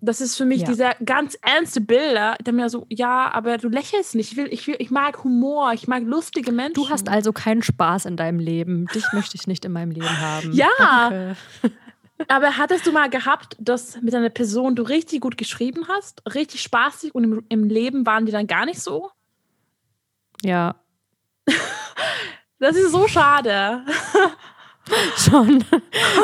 [0.00, 0.68] Das ist für mich Ja.
[0.68, 4.32] dieser ganz ernste Bilder, der mir so, ja, aber du lächelst nicht.
[4.32, 6.72] Ich, will, ich, will, ich mag Humor, ich mag lustige Menschen.
[6.72, 8.86] Du hast also keinen Spaß in deinem Leben.
[8.94, 10.54] Dich möchte ich nicht in meinem Leben haben.
[10.54, 10.70] Ja.
[10.78, 11.36] Danke.
[12.28, 16.62] Aber hattest du mal gehabt, dass mit einer Person du richtig gut geschrieben hast, richtig
[16.62, 19.10] spaßig und im, im Leben waren die dann gar nicht so?
[20.42, 20.76] Ja,
[22.58, 23.84] Das ist so schade.
[25.16, 25.64] schon.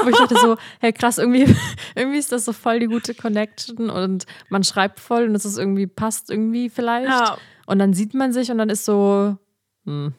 [0.05, 1.55] Wo ich dachte so, hey krass, irgendwie,
[1.95, 5.59] irgendwie ist das so voll die gute Connection und man schreibt voll und es ist
[5.59, 7.09] irgendwie, passt irgendwie vielleicht.
[7.09, 7.37] Ja.
[7.67, 9.37] Und dann sieht man sich und dann ist so,
[9.85, 10.15] hm,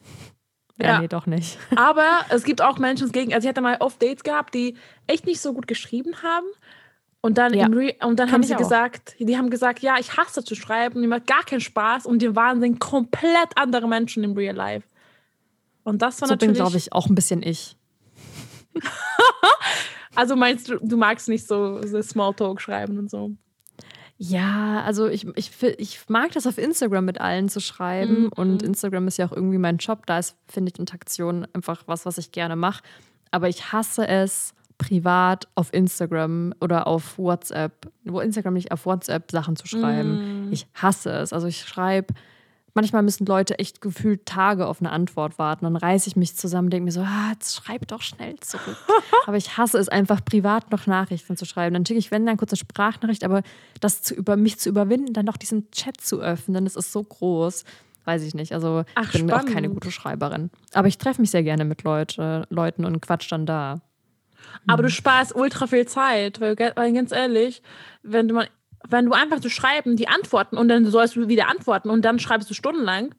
[0.80, 1.00] ja, Ja.
[1.00, 1.58] nee, doch nicht.
[1.76, 3.34] Aber es gibt auch Menschen gegen.
[3.34, 6.46] Also ich hatte mal oft Dates gehabt, die echt nicht so gut geschrieben haben.
[7.22, 7.66] Und dann, Ja.
[8.06, 8.58] und dann haben sie auch.
[8.58, 12.22] gesagt, die haben gesagt, ja, ich hasse zu schreiben, mir macht gar keinen Spaß und
[12.22, 14.88] die waren komplett andere Menschen im Real Life.
[15.82, 16.56] Und das war So bin, natürlich.
[16.62, 17.76] glaube ich, auch ein bisschen ich.
[20.16, 23.30] Also meinst du, du magst nicht so, so Smalltalk schreiben und so?
[24.18, 28.30] Ja, also ich, ich, ich mag das auf Instagram mit allen zu schreiben Mhm.
[28.36, 30.04] und Instagram ist ja auch irgendwie mein Job.
[30.06, 32.82] Da ist, finde ich, Interaktion einfach was, was ich gerne mache.
[33.30, 39.30] Aber ich hasse es, privat auf Instagram oder auf WhatsApp, wo Instagram nicht auf WhatsApp
[39.30, 40.46] Sachen zu schreiben.
[40.46, 40.52] Mhm.
[40.52, 41.32] Ich hasse es.
[41.32, 42.12] Also ich schreibe,
[42.74, 45.64] manchmal müssen Leute echt gefühlt Tage auf eine Antwort warten.
[45.64, 48.76] Dann reiße ich mich zusammen, denke mir so, ah, jetzt schreib doch schnell zurück.
[49.26, 51.74] aber ich hasse es einfach, privat noch Nachrichten zu schreiben.
[51.74, 53.42] Dann schicke ich, wenn dann kurz eine Sprachnachricht, aber
[53.80, 57.02] das zu über mich zu überwinden, dann noch diesen Chat zu öffnen, das ist so
[57.02, 57.64] groß.
[58.06, 58.52] Weiß ich nicht.
[58.54, 59.74] Also Ach, ich bin auch keine spannend.
[59.74, 60.50] gute Schreiberin.
[60.72, 63.82] Aber ich treffe mich sehr gerne mit Leute, Leuten und quatsch dann da.
[64.66, 64.86] Aber Mhm.
[64.86, 67.62] du sparst ultra viel Zeit, weil, weil ganz ehrlich,
[68.02, 68.48] wenn du mal,
[68.88, 72.18] wenn du einfach zu schreiben, die antworten und dann sollst du wieder antworten und dann
[72.18, 73.14] schreibst du stundenlang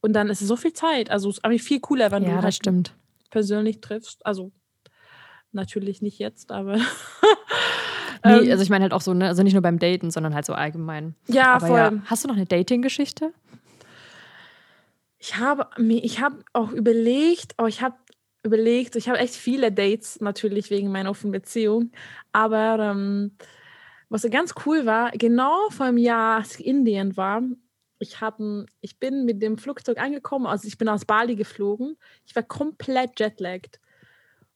[0.00, 1.10] und dann ist es so viel Zeit.
[1.10, 2.94] Also es ist eigentlich viel cooler, wenn ja, du das halt stimmt.
[3.30, 4.24] persönlich triffst.
[4.24, 4.52] Also
[5.52, 6.78] natürlich nicht jetzt, aber
[8.24, 10.34] Nee, Ähm, also ich meine halt auch so, ne, also nicht nur beim Daten, sondern
[10.34, 11.14] halt so allgemein.
[11.26, 11.78] ja, Aber voll.
[11.78, 13.32] ja, hast du noch eine Dating-Geschichte?
[15.18, 17.96] Ich habe ich habe auch überlegt, oh, ich habe
[18.42, 21.92] überlegt, ich habe echt viele Dates natürlich wegen meiner offenen Beziehung,
[22.32, 23.32] aber ähm,
[24.10, 27.42] was ganz cool war, genau vor einem Jahr, als ich in Indien war,
[28.00, 28.40] ich, hab,
[28.80, 31.96] ich bin mit dem Flugzeug angekommen, also ich bin aus Bali geflogen,
[32.26, 33.80] ich war komplett jetlagged.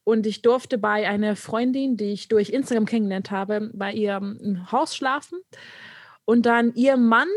[0.02, 4.70] Und ich durfte bei einer Freundin, die ich durch Instagram kennengelernt habe, bei ihr im
[4.70, 5.40] Haus schlafen.
[6.26, 7.28] Und dann ihr Mann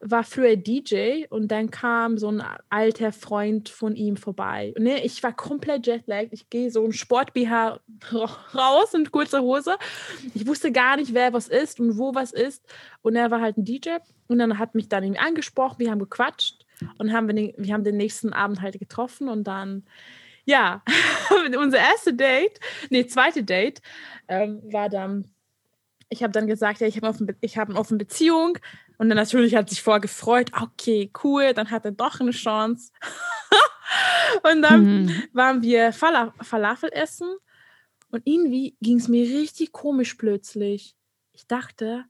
[0.00, 4.72] war früher DJ und dann kam so ein alter Freund von ihm vorbei.
[4.76, 6.32] Und ne, ich war komplett jetlagged.
[6.32, 7.80] Ich gehe so ein Sport-BH
[8.54, 9.76] raus und kurze Hose.
[10.34, 12.64] Ich wusste gar nicht, wer was ist und wo was ist.
[13.02, 13.96] Und er war halt ein DJ
[14.28, 15.78] und dann hat mich dann irgendwie angesprochen.
[15.78, 16.64] Wir haben gequatscht
[16.98, 19.84] und haben wir, den, wir haben den nächsten Abend halt getroffen und dann,
[20.44, 20.82] ja,
[21.58, 23.82] unser erste Date, nee, zweite Date
[24.28, 25.30] ähm, war dann
[26.10, 28.58] ich habe dann gesagt, ja, ich habe offen, ich habe eine offene Beziehung.
[28.98, 32.90] Und dann natürlich hat sich vorher gefreut, okay, cool, dann hat er doch eine Chance.
[34.42, 35.22] und dann Mhm.
[35.32, 37.28] waren wir Fala Falafel essen
[38.10, 40.96] und irgendwie ging es mir richtig komisch plötzlich.
[41.32, 42.04] Ich dachte,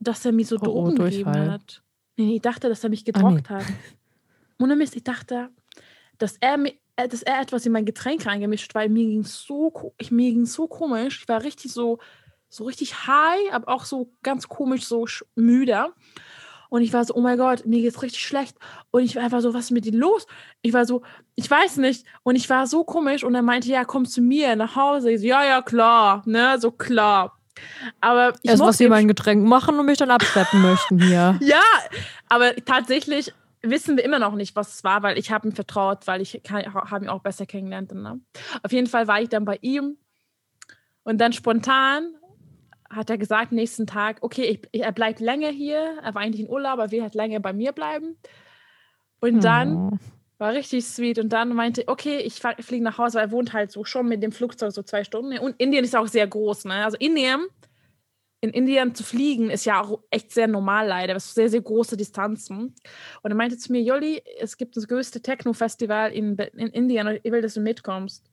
[0.00, 1.50] dass er mir so Oh, oh, Drogen gegeben Durchfall.
[1.52, 1.82] hat.
[2.16, 3.12] Nee, nee, ich dachte, dass er mich Ah, nee.
[3.12, 3.66] gedrockt hat.
[4.58, 5.50] Ohne Mist, ich dachte,
[6.18, 9.94] dass er, mi- äh, dass er etwas in mein Getränk reingemischt, weil mir ging so,
[10.10, 11.20] mir ging so komisch.
[11.22, 11.98] Ich war richtig so,
[12.50, 15.94] so richtig high, aber auch so ganz komisch, so müde.
[16.68, 18.56] Und ich war so, oh mein Gott, mir geht's richtig schlecht.
[18.90, 20.26] Und ich war einfach so, was ist mit dir los?
[20.62, 21.02] Ich war so,
[21.34, 22.06] ich weiß nicht.
[22.22, 23.24] Und ich war so komisch.
[23.24, 25.10] Und er meinte, ja, komm zu mir nach Hause.
[25.10, 27.36] Ich so, ja, ja, klar, ne, so klar.
[28.00, 31.38] Aber ich Erst was sie mein Getränk machen und mich dann abschleppen möchten hier.
[31.40, 31.62] Ja,
[32.28, 33.32] aber tatsächlich
[33.62, 36.40] wissen wir immer noch nicht, was es war, weil ich habe ihm vertraut, weil ich
[36.48, 37.92] habe ihn auch besser kennengelernt.
[37.92, 38.20] Ne?
[38.62, 39.98] Auf jeden Fall war ich dann bei ihm
[41.02, 42.14] und dann spontan
[42.90, 45.98] hat er gesagt, nächsten Tag, okay, ich, er bleibt länger hier.
[46.02, 48.16] Er war eigentlich in Urlaub, aber will halt länger bei mir bleiben.
[49.20, 49.90] Und dann Oh.
[50.38, 51.18] war richtig sweet.
[51.18, 54.22] Und dann meinte, okay, ich fliege nach Hause, weil er wohnt halt so schon mit
[54.22, 55.38] dem Flugzeug so zwei Stunden.
[55.38, 56.84] Und Indien ist auch sehr groß, ne?
[56.84, 57.46] Also Indien,
[58.40, 61.14] in Indien zu fliegen, ist ja auch echt sehr normal leider.
[61.14, 62.74] Das sind sehr, sehr große Distanzen.
[63.22, 67.20] Und er meinte zu mir, Jolli, es gibt das größte Techno-Festival in, in Indien und
[67.22, 68.24] ich will, dass du mitkommst.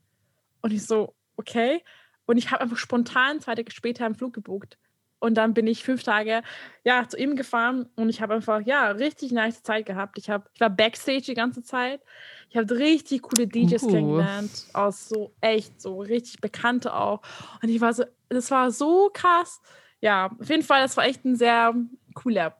[0.62, 1.82] Und ich so, okay.
[2.28, 4.76] Und ich habe einfach spontan zwei Tage später einen Flug gebucht.
[5.18, 6.42] Und dann bin ich fünf Tage
[6.84, 10.18] ja, zu ihm gefahren und ich habe einfach ja richtig nice Zeit gehabt.
[10.18, 12.02] Ich, hab, ich war Backstage die ganze Zeit.
[12.50, 13.90] Ich habe richtig coole DJs Uh.
[13.90, 17.22] kennengelernt, aus so echt so richtig bekannte auch.
[17.62, 19.62] Und ich war so, das war so krass.
[20.00, 21.74] Ja, auf jeden Fall, das war echt ein sehr
[22.14, 22.56] cooler,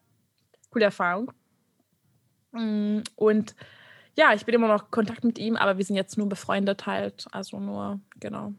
[0.71, 1.31] coole Erfahrung.
[2.53, 3.55] Mm, Und
[4.17, 6.87] ja, ich bin immer noch in Kontakt mit ihm, aber wir sind jetzt nur befreundet
[6.87, 7.27] halt.
[7.31, 8.55] Also nur, genau.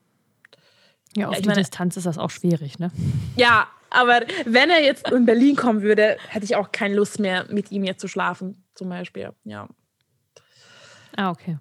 [1.15, 2.91] Ja, auf ich die meine- Distanz ist das auch schwierig, ne?
[3.35, 7.45] Ja, aber wenn er jetzt in Berlin kommen würde, hätte ich auch keine Lust mehr,
[7.49, 9.31] mit ihm jetzt zu schlafen, zum Beispiel.
[9.43, 9.67] Ja.
[11.15, 11.57] Ah, okay.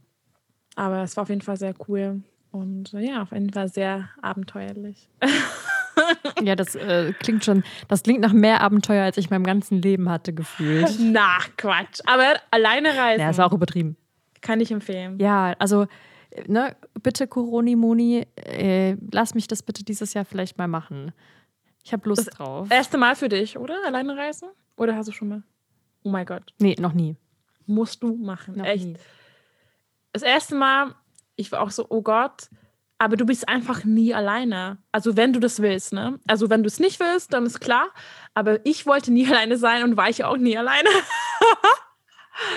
[0.76, 2.22] Aber es war auf jeden Fall sehr cool.
[2.50, 5.08] Und äh, ja, auf jeden Fall sehr abenteuerlich.
[6.40, 9.82] Ja, das äh, klingt schon, das klingt nach mehr Abenteuer, als ich in meinem ganzen
[9.82, 10.96] Leben hatte, gefühlt.
[11.00, 11.98] Na, Quatsch.
[12.06, 13.96] Aber alleine reisen Ja, ist auch übertrieben.
[14.40, 15.18] kann ich empfehlen.
[15.18, 15.86] Ja, also,
[16.46, 21.12] ne, bitte Coroni Moni, äh, lass mich das bitte dieses Jahr vielleicht mal machen.
[21.84, 22.70] Ich habe Lust Das- drauf.
[22.70, 23.76] Erste Mal für dich, oder?
[23.86, 24.48] Alleine reisen?
[24.76, 25.42] Oder hast du schon mal?
[26.02, 26.52] Oh mein Gott.
[26.58, 27.16] Nee, noch nie.
[27.66, 28.56] Musst du machen.
[28.56, 28.84] Noch Echt.
[28.84, 28.96] nie.
[30.12, 30.94] Das erste Mal,
[31.36, 32.48] ich war auch so, oh Gott,
[32.98, 34.78] aber du bist einfach nie alleine.
[34.92, 36.18] Also wenn du das willst, ne?
[36.26, 37.88] Also wenn du es nicht willst, dann ist klar.
[38.34, 40.88] Aber ich wollte nie alleine sein und war ich auch nie alleine.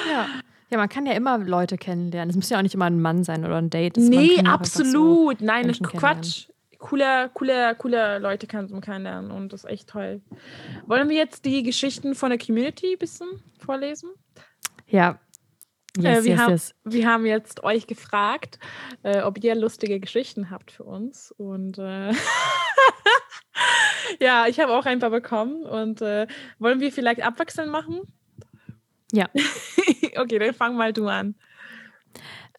[0.10, 0.28] Ja.
[0.72, 2.30] Ja, man kann ja immer Leute kennenlernen.
[2.30, 3.98] Es muss ja auch nicht immer ein Mann sein oder ein Date.
[3.98, 5.42] Das- nee, einfach so- absolut.
[5.42, 6.48] Nein, Menschen Quatsch.
[6.80, 10.22] Cooler, cooler, cooler Leute kann man kennenlernen und das ist echt toll.
[10.88, 13.28] Wollen wir jetzt die Geschichten von der Community ein bisschen
[13.60, 14.10] vorlesen?
[14.88, 15.20] Ja.
[15.98, 16.76] Yes, äh, wir, yes, haben, yes.
[16.86, 18.58] wir haben jetzt euch gefragt,
[19.04, 21.32] äh, ob ihr lustige Geschichten habt für uns.
[21.38, 22.14] Und äh,
[24.20, 25.64] ja, ich habe auch ein paar bekommen.
[25.64, 26.28] Und äh,
[26.60, 28.02] wollen wir vielleicht abwechselnd machen?
[29.12, 29.28] Ja.
[30.18, 31.36] okay, dann fang mal du an.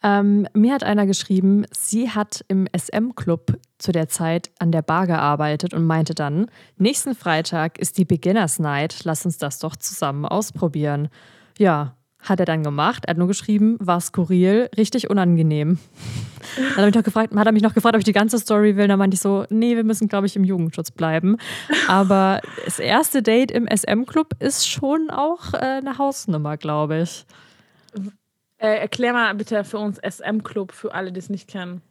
[0.05, 5.07] Ähm, mir hat einer geschrieben, sie hat im SM-Club zu der Zeit an der Bar
[5.07, 10.25] gearbeitet und meinte dann, nächsten Freitag ist die Beginners Night, lass uns das doch zusammen
[10.25, 11.09] ausprobieren.
[11.57, 13.05] Ja, hat er dann gemacht.
[13.07, 15.79] Er hat nur geschrieben, war skurril, richtig unangenehm.
[16.57, 18.39] Dann hat er mich noch gefragt, hat er mich noch gefragt, ob ich die ganze
[18.39, 18.89] Story will.
[18.89, 21.37] Dann meinte ich so, nee, wir müssen, glaube ich, im Jugendschutz bleiben.
[21.89, 27.27] Aber das erste Date im SM-Club ist schon auch äh, eine Hausnummer, glaube ich.
[28.59, 31.83] Äh, erklär mal bitte für uns SM-Club, für alle, die es nicht kennen.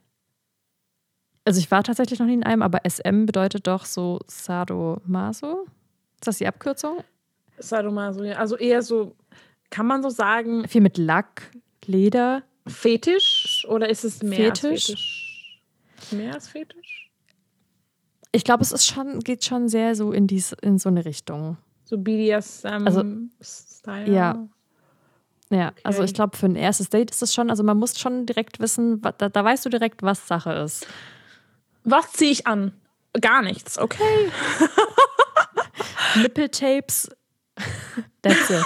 [1.44, 5.66] Also ich war tatsächlich noch nie in einem, aber SM bedeutet doch so Sadomaso.
[6.14, 6.98] Ist das die Abkürzung?
[7.58, 8.36] Sadomaso, ja.
[8.36, 9.14] Also eher so,
[9.72, 11.50] kann man so sagen, Viel mit Lack,
[11.86, 12.44] Leder.
[12.68, 14.60] Fetisch oder ist es mehr Fetisch?
[14.62, 15.60] als Fetisch?
[16.12, 17.10] Mehr als Fetisch?
[18.30, 21.56] Ich glaube, es ist schon, geht schon sehr so in, dies, in so eine Richtung.
[21.84, 22.86] So BDSM-Style?
[22.86, 23.02] Also,
[24.12, 24.48] ja.
[25.50, 26.06] Ja, also Okay.
[26.06, 29.02] ich glaube, für ein erstes Date ist es schon, also man muss schon direkt wissen,
[29.02, 30.86] da, da weißt du direkt, was Sache ist.
[31.84, 32.72] Was ziehe ich an?
[33.20, 34.30] Gar nichts, okay.
[36.22, 37.10] Nippeltapes,
[38.22, 38.64] that's it.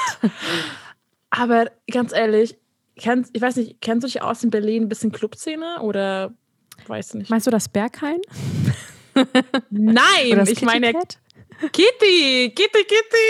[1.39, 2.57] Aber ganz ehrlich,
[2.97, 6.33] kennst, ich weiß nicht, kennst du dich aus in Berlin ein bisschen Clubszene oder
[6.87, 7.31] weißt du nicht?
[7.31, 8.21] Meinst du das Berghain?
[9.71, 11.19] Nein, das ich meine Kitty Cat?
[11.73, 13.27] Kitty, Kitty, Kitty.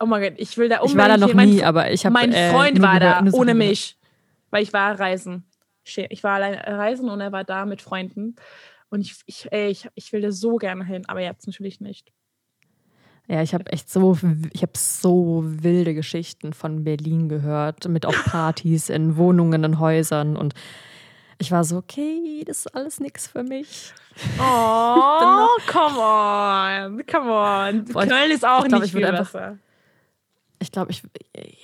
[0.00, 1.34] oh mein Gott, ich will da Ich war da unbedingt noch.
[1.34, 3.98] Mein nie, Fr- aber ich habe Mein äh, Freund nur war da ohne mich,
[4.50, 5.44] weil ich war reisen.
[5.84, 8.36] Ich war allein reisen und er war da mit Freunden.
[8.90, 12.12] Und ich, ich, ey, ich, ich will da so gerne hin, aber jetzt natürlich nicht.
[13.30, 14.18] Ja, ich habe echt so,
[14.52, 20.36] ich habe so wilde Geschichten von Berlin gehört, mit auch Partys in Wohnungen, in Häusern
[20.36, 20.52] und
[21.38, 23.92] ich war so, okay, das ist alles nichts für mich.
[24.38, 27.84] Oh, come on, come on.
[27.84, 29.58] Boah, ich- Köln ist auch ich glaub, nicht ich viel einfach- besser.
[30.62, 31.02] Ich glaube, ich,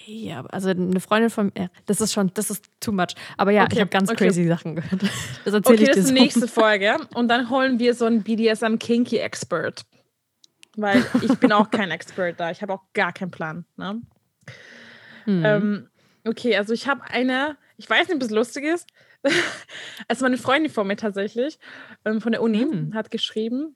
[0.06, 3.08] ja, also eine Freundin von mir, das ist schon, das ist too much.
[3.36, 4.24] Aber ja, Okay, ich habe ganz okay.
[4.28, 5.02] crazy Sachen gehört.
[5.44, 6.14] Das erzähle Okay, ich das dir ist so.
[6.14, 6.96] die nächste Folge.
[7.14, 9.82] Und dann holen wir so einen BDSM-Kinky-Expert.
[10.76, 12.50] Weil ich bin auch kein Expert da.
[12.50, 13.64] Ich habe auch gar keinen Plan.
[13.76, 14.02] Ne?
[15.24, 15.44] Hm.
[15.44, 15.88] Ähm,
[16.24, 18.88] okay, also ich habe eine, ich weiß nicht, ob es lustig ist.
[20.08, 21.58] also meine Freundin von mir tatsächlich,
[22.04, 22.94] ähm, von der Uni, Hm.
[22.94, 23.74] hat geschrieben,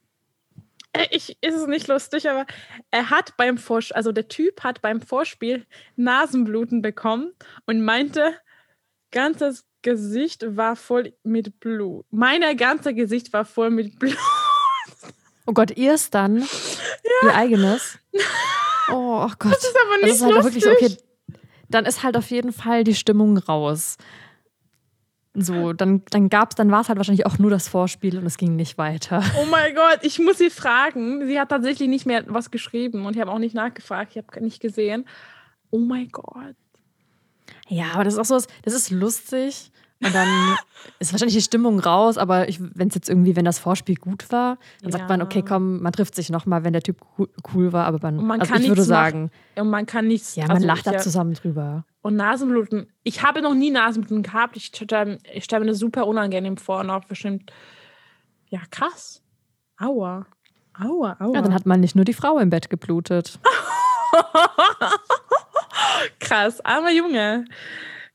[0.92, 2.46] äh, ich, ist es nicht lustig, aber
[2.90, 7.32] er hat beim Vorspiel, also der Typ hat beim Vorspiel Nasenbluten bekommen
[7.66, 8.34] und meinte,
[9.10, 12.04] ganzes Gesicht war voll mit Blut.
[12.10, 14.16] Mein ganzes Gesicht war voll mit Blut.
[15.50, 16.46] Oh Gott, ihr ist dann
[17.24, 17.98] ihr eigenes.
[18.92, 19.52] Oh, oh Gott.
[19.52, 20.64] Das ist aber Das nicht ist halt lustig.
[20.64, 21.36] wirklich okay.
[21.68, 23.98] Dann ist halt auf jeden Fall die Stimmung raus.
[25.32, 28.36] So, dann, dann gab's, dann war es halt wahrscheinlich auch nur das Vorspiel und es
[28.36, 29.22] ging nicht weiter.
[29.40, 31.24] Oh mein Gott, ich muss sie fragen.
[31.28, 34.16] Sie hat tatsächlich nicht mehr was geschrieben und ich habe auch nicht nachgefragt.
[34.16, 35.06] Ich habe nicht gesehen.
[35.70, 36.56] Oh mein Gott.
[37.68, 39.70] Ja, aber das ist auch so, das ist lustig.
[40.02, 40.56] Und dann
[40.98, 44.56] ist wahrscheinlich die Stimmung raus, aber wenn es jetzt irgendwie, wenn das Vorspiel gut war,
[44.82, 45.26] dann sagt man, Ja.
[45.26, 47.02] okay, komm, man trifft sich nochmal, wenn der Typ
[47.54, 50.36] cool, war, aber man, Und man also kann ich würde sagen, Und man kann nichts.
[50.36, 51.84] ja, man also lacht da ja- zusammen drüber.
[52.00, 52.90] Und Nasenbluten.
[53.02, 54.56] Ich habe noch nie Nasenbluten gehabt.
[54.56, 57.52] Ich stelle ich stell mir das super unangenehm vor und auch bestimmt.
[58.48, 59.22] Ja, krass.
[59.78, 60.24] Aua.
[60.82, 61.34] Aua, aua.
[61.34, 63.38] Ja, dann hat man nicht nur die Frau im Bett geblutet.
[66.20, 66.64] krass.
[66.64, 67.44] Armer Junge.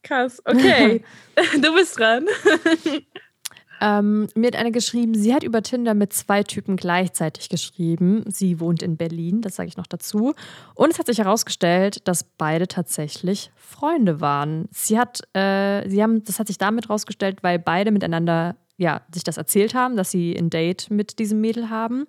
[0.06, 0.42] Krass.
[0.46, 1.04] Okay.
[1.62, 2.26] du bist dran.
[3.82, 8.24] Ähm, mir hat eine geschrieben, sie hat über Tinder mit zwei Typen gleichzeitig geschrieben.
[8.28, 10.34] Sie wohnt in Berlin, das sage ich noch dazu.
[10.76, 14.70] Und es hat sich herausgestellt, dass beide tatsächlich Freunde waren.
[14.72, 19.24] Sie hat, äh, sie haben, das hat sich damit herausgestellt, weil beide miteinander ja, sich
[19.24, 22.06] das erzählt haben, dass sie ein Date mit diesem Mädel haben.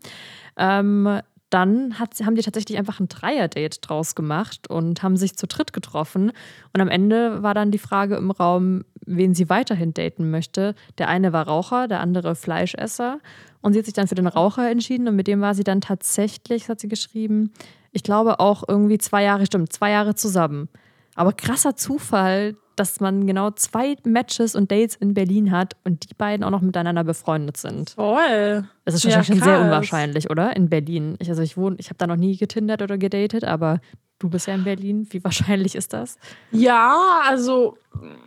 [0.57, 1.21] Ähm,
[1.57, 5.73] dann hat, haben die tatsächlich einfach ein Dreier-Date draus gemacht und haben sich zu dritt
[5.73, 6.33] getroffen.
[6.75, 10.75] Und am Ende war dann die Frage im Raum, wen sie weiterhin daten möchte.
[10.99, 13.21] Der eine war Raucher, der andere Fleischesser.
[13.63, 15.81] Und sie hat sich dann für den Raucher entschieden und mit dem war sie dann
[15.81, 17.55] tatsächlich, hat sie geschrieben,
[17.91, 20.69] ich glaube auch irgendwie zwei Jahre, stimmt, zwei Jahre zusammen.
[21.15, 26.15] Aber krasser Zufall, dass man genau zwei Matches und Dates in Berlin hat und die
[26.15, 27.91] beiden auch noch miteinander befreundet sind.
[27.91, 28.69] Voll.
[28.85, 30.55] Das ist Ja, wahrscheinlich schon sehr unwahrscheinlich, oder?
[30.57, 31.17] In Berlin.
[31.19, 33.81] Ich, also ich wohne, ich habe da noch nie getindert oder gedatet, aber
[34.19, 35.07] du bist ja in Berlin.
[35.11, 36.19] Wie wahrscheinlich ist das?
[36.53, 37.77] Ja, also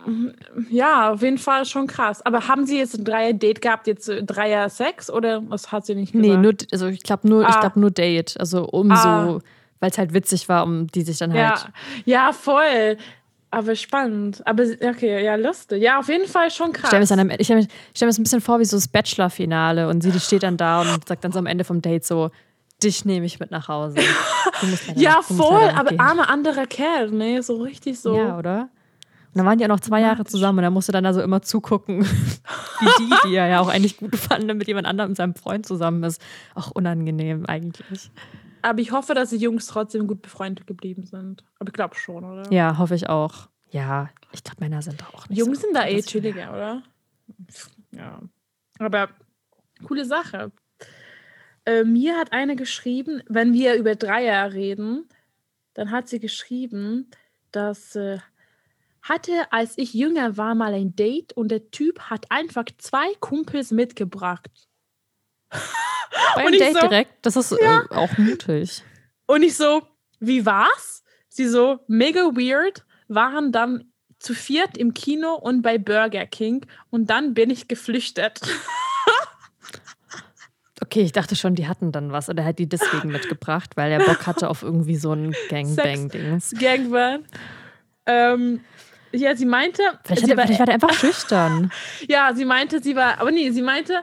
[0.06, 0.28] mm,
[0.68, 2.20] ja, auf jeden Fall schon krass.
[2.26, 6.12] Aber haben Sie jetzt ein Dreier-Date gehabt, jetzt äh, Dreier-Sex oder was hat sie nicht
[6.12, 6.28] gesagt?
[6.28, 7.60] Nee, nur, also ich glaube nur, ich Ah.
[7.60, 8.34] glaube nur Date.
[8.38, 9.38] Also umso, Ah.
[9.80, 11.66] weil es halt witzig war, um die sich dann Ja, halt.
[12.04, 12.96] ja, voll.
[13.52, 14.46] Aber spannend.
[14.46, 15.82] Aber okay, ja, lustig.
[15.82, 16.88] Ja, auf jeden Fall schon Ich krass.
[16.88, 18.86] stelle mir, dann am- ich stell mir, ich stell ein bisschen vor wie so das
[18.88, 22.04] Bachelor-Finale und sie die steht dann da und sagt dann so am Ende vom Date
[22.04, 22.30] so,
[22.82, 23.96] dich nehme ich mit nach Hause.
[24.86, 26.00] Leider- ja, voll, aber gehen.
[26.00, 27.42] armer anderer Kerl, ne?
[27.42, 28.16] So richtig so.
[28.16, 28.68] Ja, oder?
[29.32, 31.40] Und dann waren die auch noch zwei Jahre zusammen und er musste dann also immer
[31.42, 32.04] zugucken,
[32.80, 35.66] wie die, die er ja auch eigentlich gut fand, mit jemand anderem, mit seinem Freund
[35.66, 36.20] zusammen ist.
[36.54, 38.10] Auch unangenehm eigentlich.
[38.62, 41.44] Aber ich hoffe, dass die Jungs trotzdem gut befreundet geblieben sind.
[41.58, 42.50] Aber ich glaube schon, oder?
[42.52, 43.48] Ja, hoffe ich auch.
[43.70, 46.82] Ja, ich glaube, Männer sind da auch nicht Jungs so sind da eh chilliger, oder?
[47.92, 48.20] Ja.
[48.78, 49.10] Aber
[49.86, 50.50] coole Sache.
[51.64, 55.08] Äh, mir hat eine geschrieben, wenn wir über Dreier reden,
[55.74, 57.10] dann hat sie geschrieben,
[57.52, 58.18] dass äh,
[59.02, 63.70] hatte, als ich jünger war, mal ein Date und der Typ hat einfach zwei Kumpels
[63.70, 64.48] mitgebracht.
[66.34, 68.82] Beim Und Date so- direkt, das ist äh, auch mutig.
[69.26, 69.82] Und ich so,
[70.20, 71.02] wie war's?
[71.28, 73.84] Sie so, mega weird, waren dann
[74.18, 78.40] zu viert im Kino und bei Burger King und dann bin ich geflüchtet.
[80.82, 83.92] Okay, ich dachte schon, die hatten dann was oder er hat die deswegen mitgebracht, weil
[83.92, 86.54] er Bock hatte auf irgendwie so ein Gangbang-Dings.
[86.58, 87.24] Gangbang.
[88.06, 88.60] Ähm,
[89.12, 91.70] ja, sie meinte, Vielleicht, sie hat war, vielleicht war der einfach schüchtern.
[92.08, 94.02] ja, sie meinte, sie war, aber nee, sie meinte,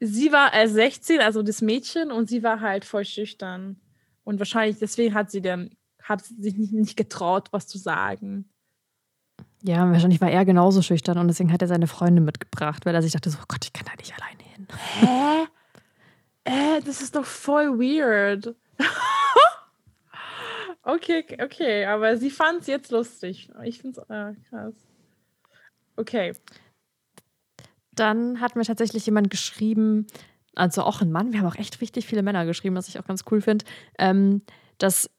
[0.00, 3.80] sie war äh, 16, also das Mädchen, und sie war halt voll schüchtern.
[4.24, 5.70] Und wahrscheinlich deswegen hat sie dann,
[6.02, 8.50] hat sich nicht, nicht getraut, was zu sagen.
[9.62, 13.02] Ja, wahrscheinlich war er genauso schüchtern und deswegen hat er seine Freunde mitgebracht, weil er
[13.02, 14.66] sich dachte so, oh Gott, ich kann da nicht alleine hin.
[15.00, 15.46] Hä?
[16.44, 18.54] Äh, das ist doch voll weird.
[20.82, 23.50] okay, okay, aber sie fand es jetzt lustig.
[23.64, 24.74] Ich finde es äh, krass.
[25.96, 26.34] Okay.
[27.92, 30.06] Dann hat mir tatsächlich jemand geschrieben,
[30.54, 33.06] also auch ein Mann, wir haben auch echt richtig viele Männer geschrieben, was ich auch
[33.06, 33.64] ganz cool finde,
[33.98, 34.42] ähm,
[34.78, 35.10] dass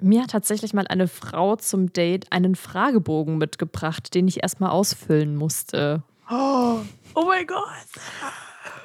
[0.00, 5.36] mir hat tatsächlich mal eine Frau zum Date einen Fragebogen mitgebracht, den ich erstmal ausfüllen
[5.36, 6.02] musste.
[6.30, 6.78] Oh,
[7.14, 7.62] oh mein Gott.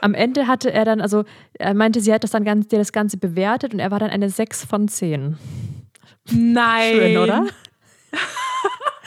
[0.01, 2.91] Am Ende hatte er dann, also er meinte, sie hat das dann ganz, der das
[2.91, 5.38] Ganze bewertet und er war dann eine 6 von 10.
[6.32, 6.95] Nein.
[6.95, 7.47] Schön, oder?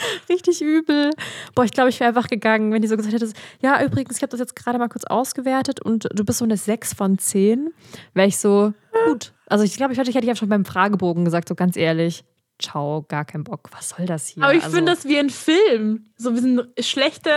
[0.28, 1.10] Richtig übel.
[1.54, 4.22] Boah, ich glaube, ich wäre einfach gegangen, wenn die so gesagt hätte, ja, übrigens, ich
[4.22, 7.72] habe das jetzt gerade mal kurz ausgewertet und du bist so eine 6 von 10.
[8.14, 8.72] Wäre ich so,
[9.06, 9.32] gut.
[9.46, 12.24] Also ich glaube, ich hätte ich ja schon beim Fragebogen gesagt, so ganz ehrlich,
[12.60, 13.68] ciao, gar keinen Bock.
[13.72, 14.42] Was soll das hier?
[14.44, 16.06] Aber ich Also, finde das wie ein Film.
[16.16, 17.30] So ein bisschen schlechte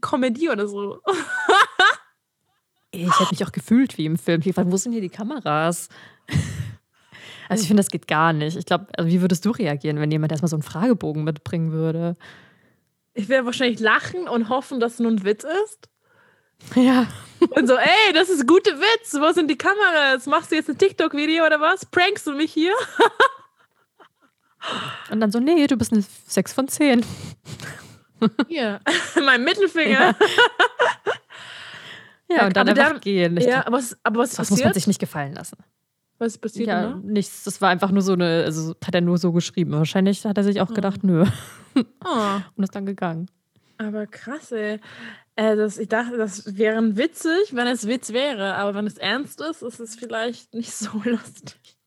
[0.00, 1.00] Komödie oder so.
[2.90, 4.42] Ich hätte mich auch gefühlt wie im Film.
[4.44, 5.88] Wo sind hier die Kameras?
[7.48, 8.56] Also ich finde, das geht gar nicht.
[8.56, 12.16] Ich glaube, also wie würdest du reagieren, wenn jemand erstmal so einen Fragebogen mitbringen würde?
[13.14, 15.88] Ich werde wahrscheinlich lachen und hoffen, dass es nur ein Witz ist.
[16.74, 17.06] Ja.
[17.50, 19.14] Und so, ey, das ist gute Witz.
[19.14, 20.26] Wo sind die Kameras?
[20.26, 21.86] Machst du jetzt ein TikTok-Video oder was?
[21.86, 22.72] Prankst du mich hier?
[25.10, 27.04] Und dann so, nee, du bist eine 6 von 10.
[28.48, 28.80] Hier,
[29.24, 30.16] mein Mittelfinger.
[32.28, 33.36] Ja, Ja, und dann aber einfach dann- gehen.
[33.36, 35.56] Ich Ja, glaub, aber was, aber was das muss man sich nicht gefallen lassen.
[36.18, 36.68] Was ist passiert?
[36.68, 37.00] Ja, ne?
[37.04, 37.44] nichts.
[37.44, 39.72] Das war einfach nur so eine, also hat er nur so geschrieben.
[39.72, 41.24] Wahrscheinlich hat er sich auch gedacht, nö.
[41.76, 41.80] Oh,
[42.56, 43.30] Und ist dann gegangen.
[43.78, 44.80] aber krass, ey.
[45.36, 48.56] Äh, das, ich dachte, das wäre witzig, wenn es Witz wäre.
[48.56, 51.78] Aber wenn es ernst ist, ist es vielleicht nicht so lustig.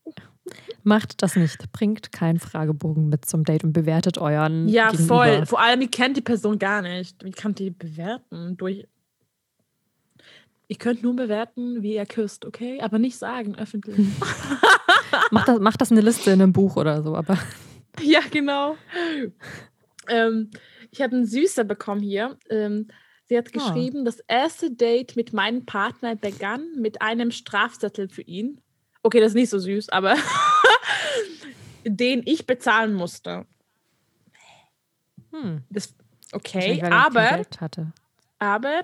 [0.83, 1.71] Macht das nicht.
[1.73, 4.67] Bringt keinen Fragebogen mit zum Date und bewertet euren.
[4.69, 5.15] Ja, Gegenüber.
[5.15, 5.45] voll.
[5.45, 7.23] Vor allem, ihr kennt die Person gar nicht.
[7.23, 8.55] Wie ihr die bewerten?
[8.57, 8.87] Durch.
[10.71, 12.79] Ihr könnt nur bewerten, wie ihr küsst, okay?
[12.79, 14.07] Aber nicht sagen, öffentlich.
[15.31, 17.37] Macht das, macht das eine Liste in einem Buch oder so, aber.
[18.01, 18.77] ja, genau.
[20.07, 20.49] Ähm,
[20.89, 22.37] ich habe einen Süßer bekommen hier.
[22.49, 22.87] Ähm,
[23.25, 23.51] sie hat Ah.
[23.51, 28.61] geschrieben, das erste Date mit meinem Partner begann mit einem Strafzettel für ihn.
[29.03, 30.15] Okay, das ist nicht so süß, aber
[31.83, 33.45] den ich bezahlen musste.
[35.31, 35.63] Hm.
[35.69, 35.93] Das,
[36.31, 37.41] okay, er aber
[38.39, 38.81] aber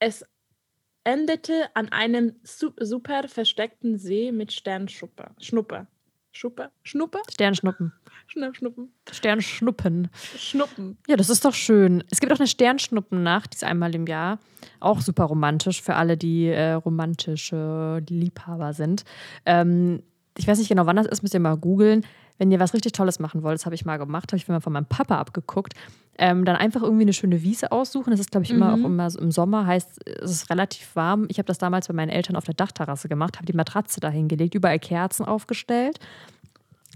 [0.00, 0.24] es
[1.04, 5.30] endete an einem su super versteckten See mit Sternschnuppe.
[5.40, 5.86] Schnuppe.
[6.32, 6.70] Schuppe?
[6.84, 7.18] Schnuppe?
[7.30, 7.92] Sternschnuppen.
[8.28, 8.92] Schnupp, Schnuppen.
[9.10, 10.08] Sternschnuppen.
[10.36, 10.98] Schnuppen.
[11.08, 12.04] Ja, das ist doch schön.
[12.10, 14.38] Es gibt auch eine Sternschnuppennacht, die ist einmal im Jahr.
[14.78, 19.04] Auch super romantisch für alle, die äh, romantische Liebhaber sind.
[19.44, 20.04] Ähm,
[20.38, 22.06] ich weiß nicht genau, wann das ist, müsst ihr mal googeln.
[22.38, 24.60] Wenn ihr was richtig Tolles machen wollt, das habe ich mal gemacht, habe ich mir
[24.60, 25.74] von meinem Papa abgeguckt.
[26.22, 28.10] Ähm, dann einfach irgendwie eine schöne Wiese aussuchen.
[28.10, 28.84] Das ist, glaube ich, immer Mhm.
[28.84, 31.24] auch immer so im Sommer, heißt, es ist relativ warm.
[31.30, 34.10] Ich habe das damals bei meinen Eltern auf der Dachterrasse gemacht, habe die Matratze da
[34.10, 35.98] hingelegt, überall Kerzen aufgestellt.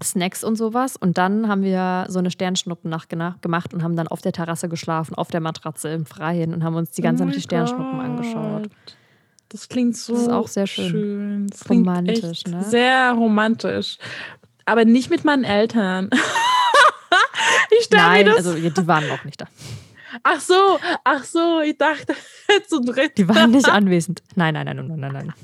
[0.03, 0.97] Snacks und sowas.
[0.97, 3.09] Und dann haben wir so eine Sternschnuppennacht
[3.41, 6.75] gemacht und haben dann auf der Terrasse geschlafen, auf der Matratze im Freien und haben
[6.75, 8.63] uns die ganze Oh Nacht die Sternschnuppen angeschaut.
[8.65, 8.97] Gott.
[9.51, 11.47] Das klingt so Das ist auch sehr schön.
[11.49, 12.63] Das klingt Romantisch, ne?
[12.65, 13.99] Sehr romantisch.
[14.67, 16.11] Aber nicht mit meinen Eltern.
[17.81, 18.37] ich Nein, das.
[18.37, 19.47] also die waren auch nicht da.
[20.23, 22.15] ach so, ach so, ich dachte
[22.69, 23.19] zu dritt.
[23.19, 24.23] Die waren nicht anwesend.
[24.35, 25.35] Nein, nein, nein, nein, nein, nein.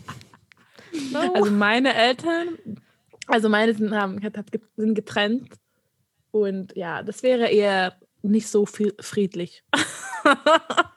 [1.13, 1.35] No.
[1.35, 2.59] Also meine Eltern,
[3.27, 4.21] also meine sind, haben,
[4.77, 5.49] sind getrennt.
[6.33, 9.63] Und ja, das wäre eher nicht so viel friedlich.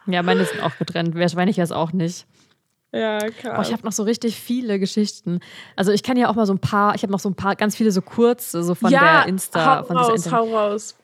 [0.05, 1.15] Ja, meine sind auch getrennt.
[1.15, 2.26] Wahrscheinlich es auch nicht.
[2.94, 3.68] Ja, krass.
[3.68, 5.39] ich habe noch so richtig viele Geschichten.
[5.76, 7.56] Also ich kann ja auch mal so ein paar, ich habe noch so ein paar,
[7.56, 10.96] ganz viele so kurze, so von ja, der Insta, hau von raus, hau raus.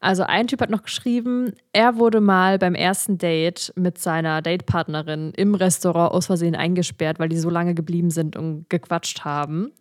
[0.00, 5.32] Also ein Typ hat noch geschrieben, er wurde mal beim ersten Date mit seiner Datepartnerin
[5.36, 9.72] im Restaurant aus Versehen eingesperrt, weil die so lange geblieben sind und gequatscht haben.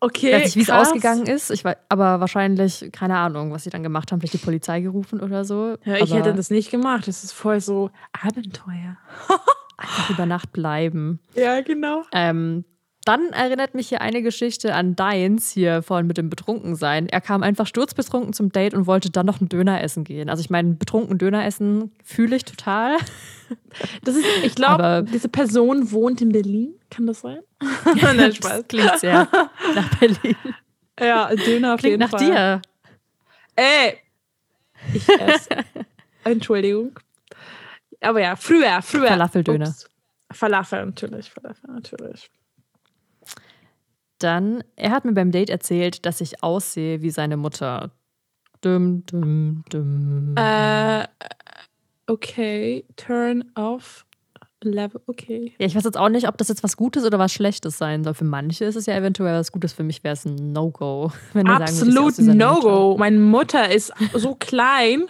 [0.00, 3.64] Okay, Ich weiß nicht, wie es ausgegangen ist, ich weiß, aber wahrscheinlich, keine Ahnung, was
[3.64, 5.76] sie dann gemacht haben, vielleicht die Polizei gerufen oder so.
[5.84, 7.08] Ja, ich aber hätte das nicht gemacht.
[7.08, 8.98] Das ist voll so Abenteuer.
[9.84, 11.20] einfach über Nacht bleiben.
[11.34, 12.02] Ja, genau.
[12.12, 12.64] Ähm,
[13.04, 17.06] dann erinnert mich hier eine Geschichte an Deins hier vorhin mit dem Betrunkensein.
[17.06, 20.30] Er kam einfach sturzbetrunken zum Date und wollte dann noch einen Döner essen gehen.
[20.30, 22.96] Also ich meine, betrunken Döner essen fühle ich total.
[24.04, 26.74] Das ist, ich glaube, diese Person wohnt in Berlin.
[26.90, 27.40] Kann das sein?
[28.00, 28.50] Nein, Spaß.
[28.58, 29.28] Das klingt sehr
[29.74, 30.36] nach Berlin.
[30.98, 32.24] Ja, Döner auf Klingt jeden nach Fall.
[32.24, 32.62] dir.
[33.56, 33.98] Ey,
[34.94, 35.48] ich esse.
[36.24, 36.92] Entschuldigung.
[38.04, 39.08] Aber ja, früher, früher.
[39.08, 39.68] Falafeldöner.
[39.68, 39.88] Ups.
[40.32, 42.30] Falafel, natürlich, Falafel, natürlich.
[44.18, 47.90] Dann, er hat mir beim Date erzählt, dass ich aussehe wie seine Mutter.
[48.60, 50.34] Dum, dum, dum.
[50.36, 51.06] Äh,
[52.06, 54.06] okay, turn off
[54.64, 55.52] level, okay.
[55.58, 58.02] Ja, ich weiß jetzt auch nicht, ob das jetzt was Gutes oder was Schlechtes sein
[58.02, 58.14] soll.
[58.14, 59.72] Für manche ist es ja eventuell was Gutes.
[59.72, 61.12] Für mich wäre es ein No-Go.
[61.34, 62.18] Absolut.
[62.18, 62.96] No-Go.
[62.98, 65.04] Meine Mutter ist so klein.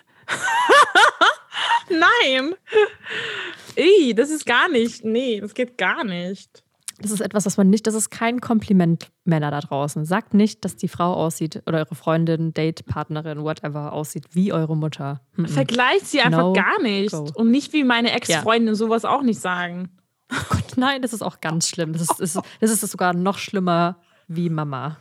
[1.90, 2.54] Nein.
[3.76, 5.04] Ey, das ist gar nicht.
[5.04, 6.62] Nee, das geht gar nicht.
[7.00, 10.04] Das ist etwas, was man nicht, das ist kein Kompliment, Männer da draußen.
[10.04, 15.20] Sagt nicht, dass die Frau aussieht oder eure Freundin, Date-Partnerin, whatever aussieht wie eure Mutter.
[15.34, 15.48] Mhm.
[15.48, 17.10] Vergleicht sie einfach No gar nicht.
[17.10, 17.26] go.
[17.34, 19.88] Und nicht wie meine Ex-Freundin sowas auch nicht sagen.
[20.76, 21.92] Nein, das ist auch ganz schlimm.
[21.92, 23.96] Das ist, das ist, das ist sogar noch schlimmer
[24.28, 24.96] wie Mama.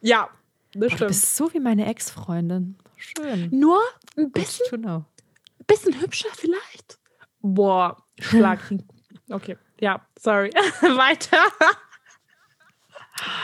[0.00, 0.28] Ja,
[0.72, 1.08] das Boah, du stimmt.
[1.08, 2.76] bist so wie meine Ex-Freundin.
[2.96, 3.48] Schön.
[3.52, 3.78] Nur
[4.16, 5.04] ein bisschen.
[5.68, 6.98] Bisschen hübscher vielleicht.
[7.40, 8.58] Boah, Schlag.
[9.30, 10.50] okay, ja, sorry.
[10.80, 11.38] Weiter.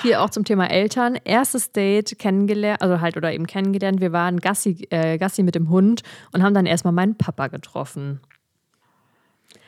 [0.02, 1.16] Hier auch zum Thema Eltern.
[1.24, 4.00] Erstes Date kennengelernt, also halt oder eben kennengelernt.
[4.00, 6.02] Wir waren Gassi, äh, Gassi mit dem Hund
[6.32, 8.20] und haben dann erstmal meinen Papa getroffen.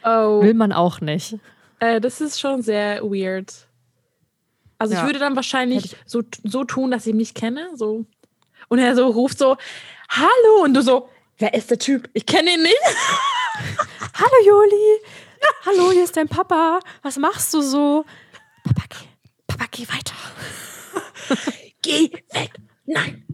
[0.05, 1.37] Oh, Will man auch nicht.
[1.81, 3.67] äh, das ist schon sehr weird.
[4.79, 5.07] Also ich Ja.
[5.07, 7.71] würde dann wahrscheinlich so, so tun, dass ich ihn nicht kenne.
[7.75, 8.05] So.
[8.69, 9.57] Und er so ruft so,
[10.09, 10.63] hallo.
[10.63, 12.09] Und du so, wer ist der Typ?
[12.13, 12.77] Ich kenne ihn nicht.
[14.15, 15.01] Hallo Joli.
[15.65, 16.81] Hallo, hier ist dein Papa.
[17.03, 18.05] Was machst du so?
[18.65, 19.07] Papa, geh,
[19.47, 20.15] Papa, geh weiter.
[21.83, 22.51] Geh weg.
[22.85, 23.25] Nein.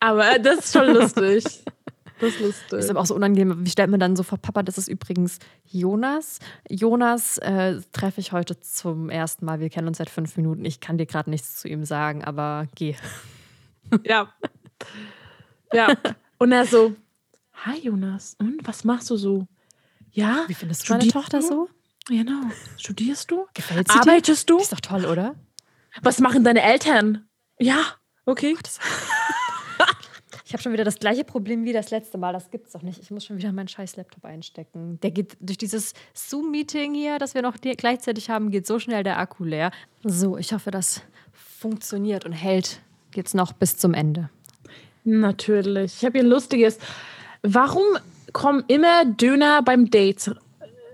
[0.00, 1.44] Aber das ist schon lustig.
[2.18, 2.68] Das ist lustig.
[2.70, 3.64] Das ist aber auch so unangenehm.
[3.64, 6.40] Wie stellt man dann so vor, Papa, das ist übrigens Jonas.
[6.68, 9.60] Jonas äh, treffe ich heute zum ersten Mal.
[9.60, 10.64] Wir kennen uns seit fünf Minuten.
[10.64, 12.96] Ich kann dir gerade nichts zu ihm sagen, aber geh.
[14.04, 14.32] Ja.
[15.72, 15.94] Ja.
[16.38, 16.96] Und er so,
[17.64, 19.46] hi Jonas, und was machst du so?
[20.10, 21.46] Ja, Wie findest du deine Tochter du?
[21.46, 21.68] so?
[22.08, 22.40] genau.
[22.76, 23.46] Studierst du?
[23.54, 24.00] Gefällt sie dir?
[24.00, 24.56] Arbeitest du?
[24.56, 25.36] Die ist doch toll, oder?
[26.02, 27.26] Was machen deine Eltern?
[27.58, 27.80] Ja,
[28.26, 28.56] okay.
[30.44, 32.34] Ich habe schon wieder das gleiche Problem wie das letzte Mal.
[32.34, 33.00] Das gibt's doch nicht.
[33.00, 35.00] Ich muss schon wieder meinen scheiß Laptop einstecken.
[35.00, 39.18] Der geht durch dieses Zoom-Meeting hier, das wir noch gleichzeitig haben, geht so schnell der
[39.18, 39.70] Akku leer.
[40.04, 41.00] So, ich hoffe, das
[41.32, 42.82] funktioniert und hält
[43.14, 44.28] jetzt noch bis zum Ende.
[45.04, 45.94] Natürlich.
[45.96, 46.78] Ich habe hier ein lustiges.
[47.42, 47.84] Warum
[48.32, 50.30] kommen immer Döner beim Date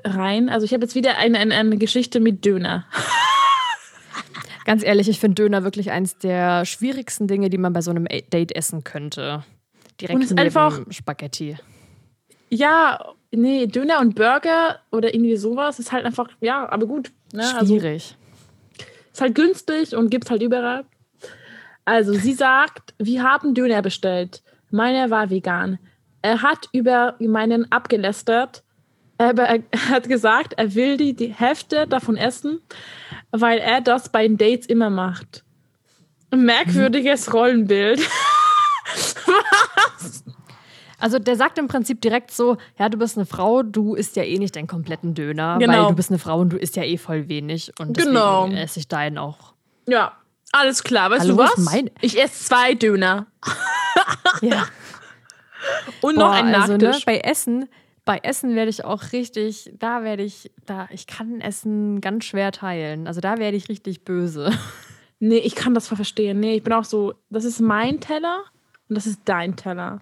[0.05, 0.49] rein?
[0.49, 2.87] Also ich habe jetzt wieder eine, eine, eine Geschichte mit Döner.
[4.65, 8.07] Ganz ehrlich, ich finde Döner wirklich eins der schwierigsten Dinge, die man bei so einem
[8.07, 9.45] Date essen könnte.
[10.01, 11.57] Direkt Und es neben einfach- Spaghetti.
[12.51, 17.11] Ja, nee, Döner und Burger oder irgendwie sowas ist halt einfach, ja, aber gut.
[17.33, 17.43] Ne?
[17.57, 18.17] Also Schwierig.
[19.13, 20.85] ist halt günstig und gibt's halt überall.
[21.85, 24.43] Also sie sagt, wir haben Döner bestellt.
[24.71, 25.79] Meiner war vegan.
[26.23, 28.63] Er hat über meinen abgelästert.
[29.21, 32.61] Aber er hat gesagt, er will die, die Hälfte davon essen,
[33.33, 35.43] weil er das bei den Dates immer macht.
[36.35, 38.01] Merkwürdiges Rollenbild.
[41.01, 44.25] Also der sagt im Prinzip direkt so, ja, du bist eine Frau, du isst ja
[44.25, 45.73] eh nicht deinen kompletten Döner, Genau.
[45.85, 48.49] weil du bist eine Frau und du isst ja eh voll wenig und deswegen Genau.
[48.49, 49.55] esse ich deinen auch.
[49.87, 50.17] Ja,
[50.51, 51.11] alles klar.
[51.11, 51.85] Weißt Hallo, du was was?
[52.01, 53.27] Ich esse zwei Döner
[54.43, 54.67] Ja.
[56.01, 57.05] und noch Boah, ein also, ne, Nachtisch.
[57.05, 57.69] bei Essen,
[58.05, 62.53] bei Essen werde ich auch richtig, da werde ich, da, ich kann Essen ganz schwer
[62.53, 63.07] teilen.
[63.07, 64.51] Also da werde ich richtig böse.
[65.21, 66.39] Nee, ich kann das voll verstehen.
[66.39, 68.45] Nee, ich bin auch so, das ist mein Teller
[68.89, 70.01] und das ist dein Teller.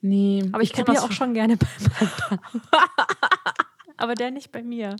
[0.00, 0.42] Nee.
[0.50, 2.40] Aber ich, kann probiere das auch schon gerne bei meinem
[3.96, 4.94] Aber der nicht bei mir.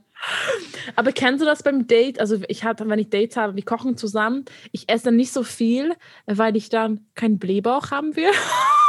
[0.97, 2.19] Aber kennst du das beim Date?
[2.19, 5.45] Also ich hatte, wenn ich Dates habe, wir kochen zusammen, ich esse dann nicht so
[5.45, 5.95] viel,
[6.27, 8.31] weil ich dann keinen Blähbauch haben will.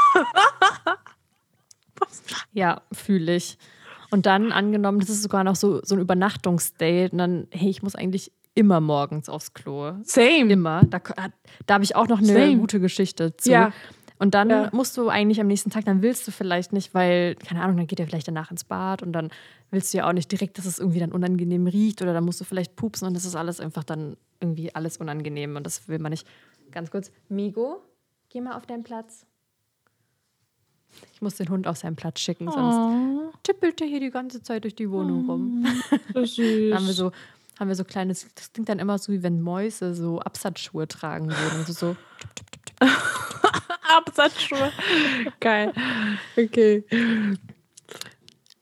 [2.54, 3.58] Ja, fühle ich.
[4.12, 7.84] Und dann angenommen, das ist sogar noch so, so ein Übernachtungsdate und dann, hey, ich
[7.84, 9.94] muss eigentlich immer morgens aufs Klo.
[10.04, 10.52] Same.
[10.52, 10.84] Immer.
[10.86, 11.00] Da,
[11.66, 12.58] da habe ich auch noch eine Same.
[12.58, 13.52] gute Geschichte zu.
[13.52, 13.72] Ja.
[14.18, 14.70] Und dann Ja.
[14.74, 17.88] musst du eigentlich am nächsten Tag, dann willst du vielleicht nicht, weil, keine Ahnung, dann
[17.88, 19.30] geht er vielleicht danach ins Bad und dann
[19.72, 22.42] willst du ja auch nicht direkt, dass es irgendwie dann unangenehm riecht oder dann musst
[22.42, 26.00] du vielleicht pupsen und das ist alles einfach dann irgendwie alles unangenehm und das will
[26.00, 26.28] man nicht.
[26.72, 27.82] Ganz kurz, Migo,
[28.30, 29.26] geh mal auf deinen Platz.
[31.14, 34.42] Ich muss den Hund auf seinen Platz schicken, sonst Oh, tippelt er hier die ganze
[34.42, 35.68] Zeit durch die Wohnung rum.
[36.14, 36.74] so süß.
[36.74, 37.12] Haben wir so,
[37.60, 41.30] haben wir so kleines, das klingt dann immer so, wie wenn Mäuse so Absatzschuhe tragen
[41.30, 41.60] würden.
[41.60, 41.96] Also so,
[43.98, 44.72] Absatzschuhe.
[45.40, 45.74] Geil.
[46.38, 46.84] Okay.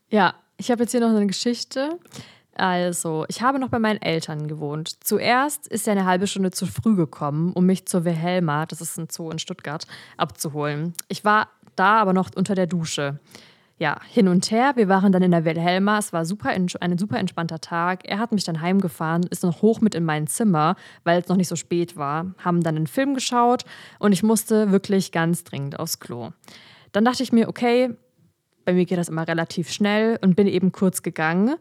[0.10, 2.00] Ja, ich habe jetzt hier noch eine Geschichte.
[2.56, 5.04] Also, ich habe noch bei meinen Eltern gewohnt.
[5.04, 8.98] Zuerst ist er eine halbe Stunde zu früh gekommen, um mich zur Wilhelma, das ist
[8.98, 9.86] ein Zoo in Stuttgart,
[10.18, 10.94] abzuholen.
[11.08, 11.50] Ich war
[11.80, 13.20] da aber noch unter der Dusche.
[13.80, 14.72] Ja, hin und her.
[14.76, 16.00] Wir waren dann in der Wilhelma.
[16.00, 18.02] Es war super, ein super entspannter Tag.
[18.06, 21.38] Er hat mich dann heimgefahren, ist noch hoch mit in mein Zimmer, weil es noch
[21.38, 22.34] nicht so spät war.
[22.40, 23.66] Haben dann einen Film geschaut
[24.00, 26.32] und ich musste wirklich ganz dringend aufs Klo.
[26.92, 27.94] Dann dachte ich mir, okay,
[28.66, 31.56] bei mir geht das immer relativ schnell und bin eben kurz gegangen.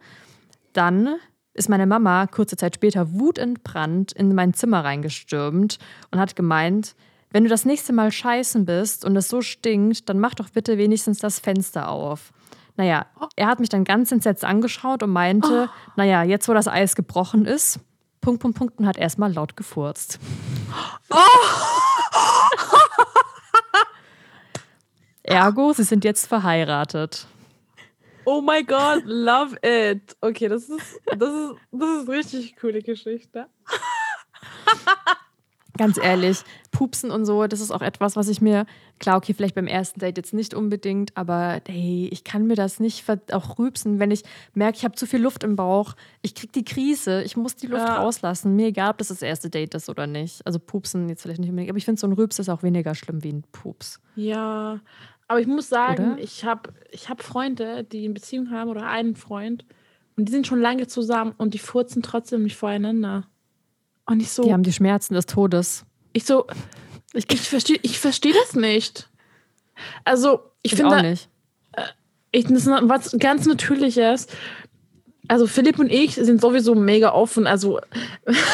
[0.72, 1.16] Dann
[1.52, 5.78] ist meine Mama kurze Zeit später wutentbrannt in mein Zimmer reingestürmt
[6.10, 6.94] und hat gemeint,
[7.36, 10.78] wenn du das nächste Mal scheißen bist und es so stinkt, dann mach doch bitte
[10.78, 12.32] wenigstens das Fenster auf.
[12.78, 13.04] Naja,
[13.36, 17.44] er hat mich dann ganz entsetzt angeschaut und meinte, naja, jetzt wo das Eis gebrochen
[17.44, 17.78] ist,
[18.22, 20.18] Punkt, Punkt, Punkt, und hat erstmal laut gefurzt.
[25.22, 27.26] Ergo, sie sind jetzt verheiratet.
[28.24, 30.16] Oh my God, love it.
[30.22, 33.46] Okay, das ist, das ist, das ist richtig coole Geschichte.
[35.76, 38.66] ganz ehrlich, Pupsen und so, das ist auch etwas, was ich mir,
[38.98, 42.80] klar, okay, vielleicht beim ersten Date jetzt nicht unbedingt, aber hey, ich kann mir das
[42.80, 44.22] nicht auch rübsen, wenn ich
[44.54, 47.66] merke, ich habe zu viel Luft im Bauch, ich kriege die Krise, ich muss die
[47.66, 47.96] Luft ja.
[47.96, 48.56] rauslassen.
[48.56, 50.44] Mir egal, ob das das erste Date ist oder nicht.
[50.46, 52.94] Also Pupsen jetzt vielleicht nicht unbedingt, aber ich finde, so ein Rübs ist auch weniger
[52.94, 54.00] schlimm wie ein Pups.
[54.14, 54.80] Ja,
[55.28, 56.22] aber ich muss sagen, oder?
[56.22, 59.64] ich habe ich hab Freunde, die eine Beziehung haben oder einen Freund
[60.16, 63.26] und die sind schon lange zusammen und die furzen trotzdem nicht voreinander.
[64.06, 64.44] Und ich so.
[64.44, 65.84] Die haben die Schmerzen des Todes.
[66.12, 66.46] Ich so,
[67.12, 69.08] ich, ich verstehe ich versteh das nicht.
[70.04, 70.96] Also, ich, ich finde.
[70.96, 71.28] auch nicht.
[71.72, 71.82] Äh,
[72.30, 74.28] ich, das ist was ganz Natürliches.
[75.28, 77.48] Also Philipp und ich sind sowieso mega offen.
[77.48, 77.80] Also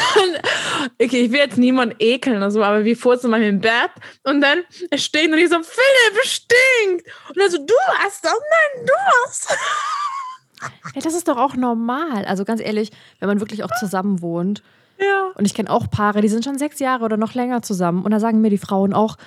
[0.99, 3.91] okay, ich will jetzt niemanden ekeln oder so, aber wir furzen mal im Bett
[4.23, 4.63] und dann
[4.95, 7.07] stehen und ich so, Philipp, stinkt.
[7.29, 8.33] Und er so, du hast das?
[8.33, 8.93] Nein, du
[9.25, 9.57] hast.
[10.95, 12.25] Ja, das ist doch auch normal.
[12.25, 12.89] Also ganz ehrlich,
[13.19, 14.63] wenn man wirklich auch zusammen wohnt
[14.99, 15.31] ja.
[15.35, 18.03] Und ich kenne auch Paare, die sind schon sechs Jahre oder noch länger zusammen.
[18.03, 19.17] Und da sagen mir die Frauen auch,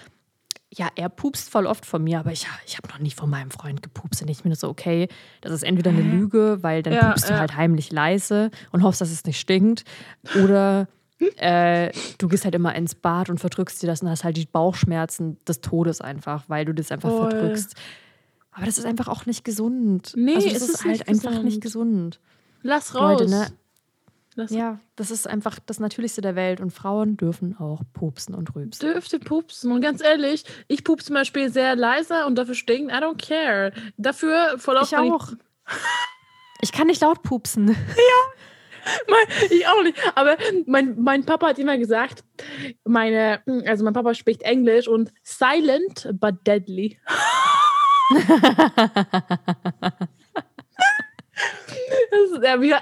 [0.71, 3.51] ja, er pupst voll oft von mir, aber ich, ich habe noch nie von meinem
[3.51, 4.23] Freund gepupst.
[4.23, 5.09] Und ich bin so, okay,
[5.41, 9.01] das ist entweder eine Lüge, weil dann ja, pupst du halt heimlich leise und hoffst,
[9.01, 9.85] dass es nicht stinkt.
[10.43, 10.89] Oder
[11.37, 14.47] äh, du gehst halt immer ins Bad und verdrückst dir das und hast halt die
[14.47, 17.31] Bauchschmerzen des Todes einfach, weil du das einfach voll.
[17.31, 17.75] verdrückst.
[18.51, 20.13] Aber das ist einfach auch nicht gesund.
[20.17, 21.45] Nee, also das ist, ist halt einfach gesund.
[21.45, 22.21] nicht gesund.
[22.63, 23.21] Lass raus.
[23.21, 23.47] Leute, ne?
[24.37, 28.55] Das ja, das ist einfach das Natürlichste der Welt und Frauen dürfen auch pupsen und
[28.55, 28.87] rübsen.
[28.87, 32.99] Dürfte pupsen und ganz ehrlich, ich pupse zum Beispiel sehr leise und dafür stinken, I
[32.99, 33.73] don't care.
[33.97, 35.33] Dafür voll Ich auch.
[36.61, 37.69] Ich kann nicht laut pupsen.
[37.97, 38.93] Ja.
[39.09, 39.99] Mein, ich auch nicht.
[40.15, 42.23] Aber mein, mein Papa hat immer gesagt,
[42.85, 46.97] meine, also mein Papa spricht Englisch und silent but deadly.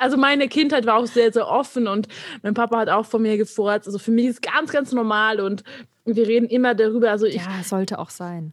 [0.01, 2.09] also meine Kindheit war auch sehr, sehr offen und
[2.43, 3.87] mein Papa hat auch von mir gefurzt.
[3.87, 5.65] Also für mich ist ganz, ganz normal und
[6.05, 7.11] wir reden immer darüber.
[7.11, 8.53] Also ich, ja, sollte auch sein.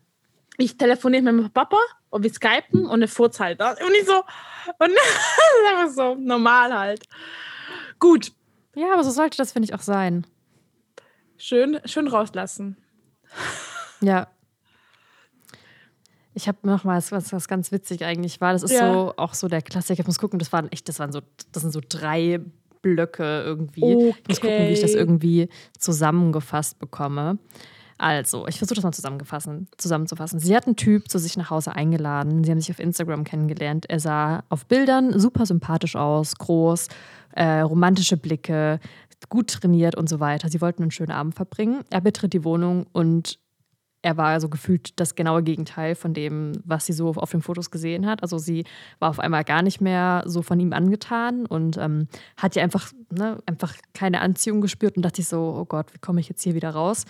[0.58, 1.78] Ich telefoniere mit meinem Papa
[2.10, 3.62] und wir skypen und er furzt halt.
[3.62, 4.18] Und ich so,
[4.80, 4.92] und
[5.72, 7.04] einfach so, normal halt.
[8.00, 8.32] Gut.
[8.76, 10.26] Ja, aber so sollte das, finde ich, auch sein.
[11.38, 12.78] Schön, schön rauslassen.
[14.02, 14.28] Ja,
[16.34, 18.54] ich habe noch mal was, was ganz witzig eigentlich war.
[18.54, 18.92] Das ist ja.
[18.92, 20.02] so auch so der Klassiker.
[20.02, 21.22] Ich muss gucken, das waren echt, das waren so,
[21.52, 22.40] das sind so drei
[22.82, 23.84] Blöcke irgendwie.
[23.84, 24.16] Okay.
[24.22, 27.38] Ich muss gucken, wie ich das irgendwie zusammengefasst bekomme.
[27.98, 30.40] Also, ich versuche das mal zusammenzufassen, zusammenzufassen.
[30.40, 32.44] Sie hat einen Typ zu sich nach Hause eingeladen.
[32.44, 33.86] Sie haben sich auf Instagram kennengelernt.
[33.90, 36.88] Er sah auf Bildern super sympathisch aus, groß,
[37.34, 38.80] äh, romantische Blicke,
[39.30, 40.50] gut trainiert und so weiter.
[40.50, 41.82] Sie wollten einen schönen Abend verbringen.
[41.92, 43.38] Er betritt die Wohnung und
[44.02, 47.72] er war so gefühlt das genaue Gegenteil von dem, was sie so auf den Fotos
[47.72, 48.24] gesehen hat.
[48.24, 48.66] Also sie
[49.00, 52.92] war auf einmal gar nicht mehr so von ihm angetan und ähm, hat ja einfach,
[53.12, 56.42] ne, einfach keine Anziehung gespürt und dachte sich so, oh Gott, wie komme ich jetzt
[56.42, 57.06] hier wieder raus?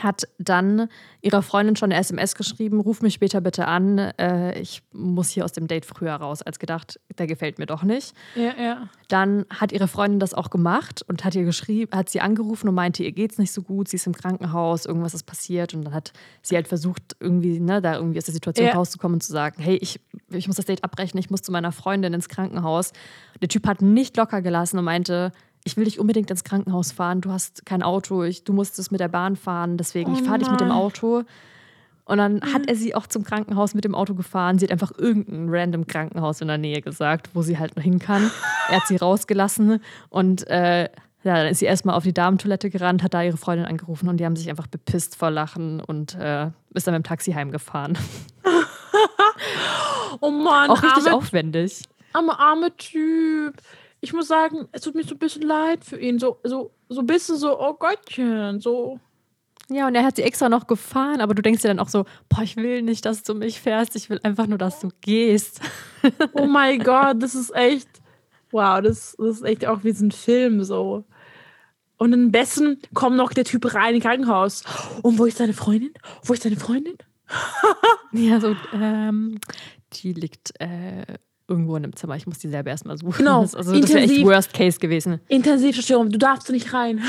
[0.00, 0.88] Hat dann
[1.20, 5.44] ihrer Freundin schon eine SMS geschrieben, ruf mich später bitte an, äh, ich muss hier
[5.44, 8.14] aus dem Date früher raus, als gedacht, der gefällt mir doch nicht.
[8.34, 8.88] Ja, ja.
[9.08, 12.74] Dann hat ihre Freundin das auch gemacht und hat ihr geschrieben, hat sie angerufen und
[12.74, 15.94] meinte, ihr geht's nicht so gut, sie ist im Krankenhaus, irgendwas ist passiert und dann
[15.94, 18.74] hat sie halt versucht, irgendwie, ne, da irgendwie aus der Situation ja.
[18.74, 21.72] rauszukommen und zu sagen, hey, ich, ich muss das Date abbrechen, ich muss zu meiner
[21.72, 22.92] Freundin ins Krankenhaus.
[23.40, 25.32] Der Typ hat nicht locker gelassen und meinte,
[25.64, 28.90] ich will dich unbedingt ins Krankenhaus fahren, du hast kein Auto, ich, du musst es
[28.90, 31.24] mit der Bahn fahren, deswegen oh ich fahre dich mit dem Auto.
[32.04, 32.52] Und dann mhm.
[32.52, 34.58] hat er sie auch zum Krankenhaus mit dem Auto gefahren.
[34.58, 37.98] Sie hat einfach irgendein random Krankenhaus in der Nähe gesagt, wo sie halt noch hin
[37.98, 38.30] kann.
[38.68, 40.90] er hat sie rausgelassen und äh,
[41.24, 44.18] ja, dann ist sie erstmal auf die Damentoilette gerannt, hat da ihre Freundin angerufen und
[44.18, 47.96] die haben sich einfach bepisst vor Lachen und äh, ist dann mit dem Taxi heimgefahren.
[50.20, 51.84] oh Mann, auch richtig arme, aufwendig.
[52.12, 53.54] Arme, arme Typ
[54.04, 56.18] ich muss sagen, es tut mir so ein bisschen leid für ihn.
[56.18, 59.00] So, so, so ein bisschen so, oh Gottchen, so.
[59.70, 62.04] Ja, und er hat sie extra noch gefahren, aber du denkst dir dann auch so,
[62.28, 65.60] boah, ich will nicht, dass du mich fährst, ich will einfach nur, dass du gehst.
[66.34, 67.88] Oh mein Gott, das ist echt,
[68.50, 71.04] wow, das, das ist echt auch wie so ein Film so.
[71.96, 74.64] Und am besten kommt noch der Typ rein in Krankenhaus.
[75.00, 75.94] Und wo ist deine Freundin?
[76.24, 76.98] Wo ist deine Freundin?
[78.12, 79.38] ja, so, ähm,
[79.94, 81.06] die liegt äh,
[81.48, 82.16] irgendwo in einem Zimmer.
[82.16, 83.18] Ich muss die selber erstmal suchen.
[83.18, 83.42] Genau.
[83.42, 85.20] Das, also, das wäre echt Worst Case gewesen.
[85.28, 87.02] Intensivstation, du darfst nicht rein.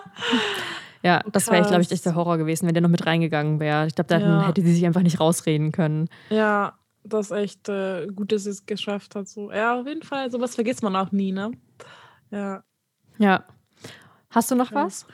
[1.02, 3.86] ja, das wäre, glaube ich, echt der Horror gewesen, wenn der noch mit reingegangen wäre.
[3.86, 4.48] Ich glaube, dann ja.
[4.48, 6.08] hätte sie sich einfach nicht rausreden können.
[6.30, 9.28] Ja, das ist echt äh, gut, dass sie es geschafft hat.
[9.28, 9.52] So.
[9.52, 11.52] Ja, auf jeden Fall, sowas vergisst man auch nie, ne?
[12.30, 12.62] Ja.
[13.18, 13.44] Ja.
[14.30, 15.06] Hast du noch was?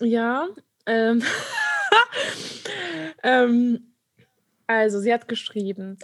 [0.00, 0.46] Ja.
[0.86, 1.22] Ähm,
[3.22, 3.92] ähm,
[4.66, 5.98] also, sie hat geschrieben,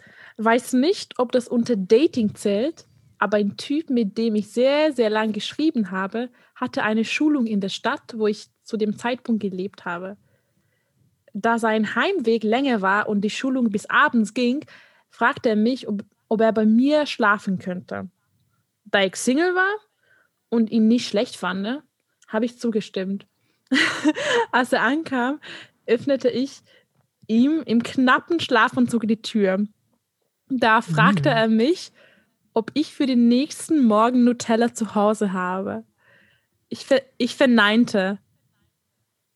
[0.45, 2.87] weiß nicht, ob das unter Dating zählt,
[3.19, 7.61] aber ein Typ, mit dem ich sehr, sehr lang geschrieben habe, hatte eine Schulung in
[7.61, 10.17] der Stadt, wo ich zu dem Zeitpunkt gelebt habe.
[11.33, 14.65] Da sein Heimweg länger war und die Schulung bis abends ging,
[15.09, 18.11] fragte er mich, ob, ob er bei mir schlafen könnte.
[18.85, 19.75] Da ich Single war
[20.49, 21.83] und ihn nicht schlecht fand,
[22.29, 23.27] habe ich zugestimmt.
[24.53, 25.41] Als er ankam,
[25.87, 26.61] öffnete ich
[27.27, 29.65] ihm im knappen Schlafanzug die Tür.
[30.59, 31.33] Da fragte mm.
[31.33, 31.93] er mich,
[32.53, 35.85] ob ich für den nächsten Morgen Nutella zu Hause habe.
[36.69, 38.19] Ich, ver ich verneinte.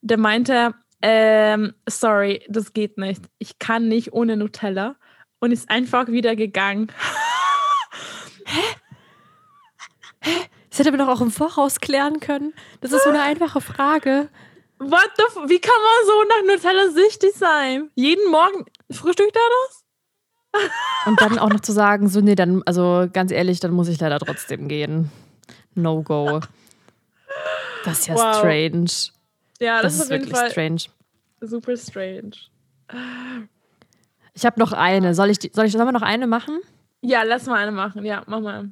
[0.03, 3.23] Der meinte, ähm, sorry, das geht nicht.
[3.39, 4.97] Ich kann nicht ohne Nutella.
[5.39, 6.89] Und ist einfach wieder gegangen.
[8.45, 8.61] Hä?
[10.21, 10.47] Hä?
[10.71, 12.53] Das hätte man doch auch im Voraus klären können.
[12.81, 14.29] Das ist so eine einfache Frage.
[14.79, 17.91] What the f Wie kann man so nach Nutella süchtig sein?
[17.95, 19.86] Jeden Morgen frühstückt er das?
[21.07, 24.01] Und dann auch noch zu sagen, so, nee, dann, also ganz ehrlich, dann muss ich
[24.01, 25.11] leider trotzdem gehen.
[25.75, 26.41] No go.
[27.85, 28.37] Das ist ja wow.
[28.37, 28.91] strange.
[29.61, 30.83] Ja, das, das ist, auf jeden Fall strange.
[31.41, 32.33] Super strange.
[34.35, 35.15] Ich habe noch eine.
[35.15, 36.61] Soll ich, die, soll ich, sollen wir noch eine machen?
[37.01, 38.05] Ja, lass mal eine machen.
[38.05, 38.71] Ja, mach mal.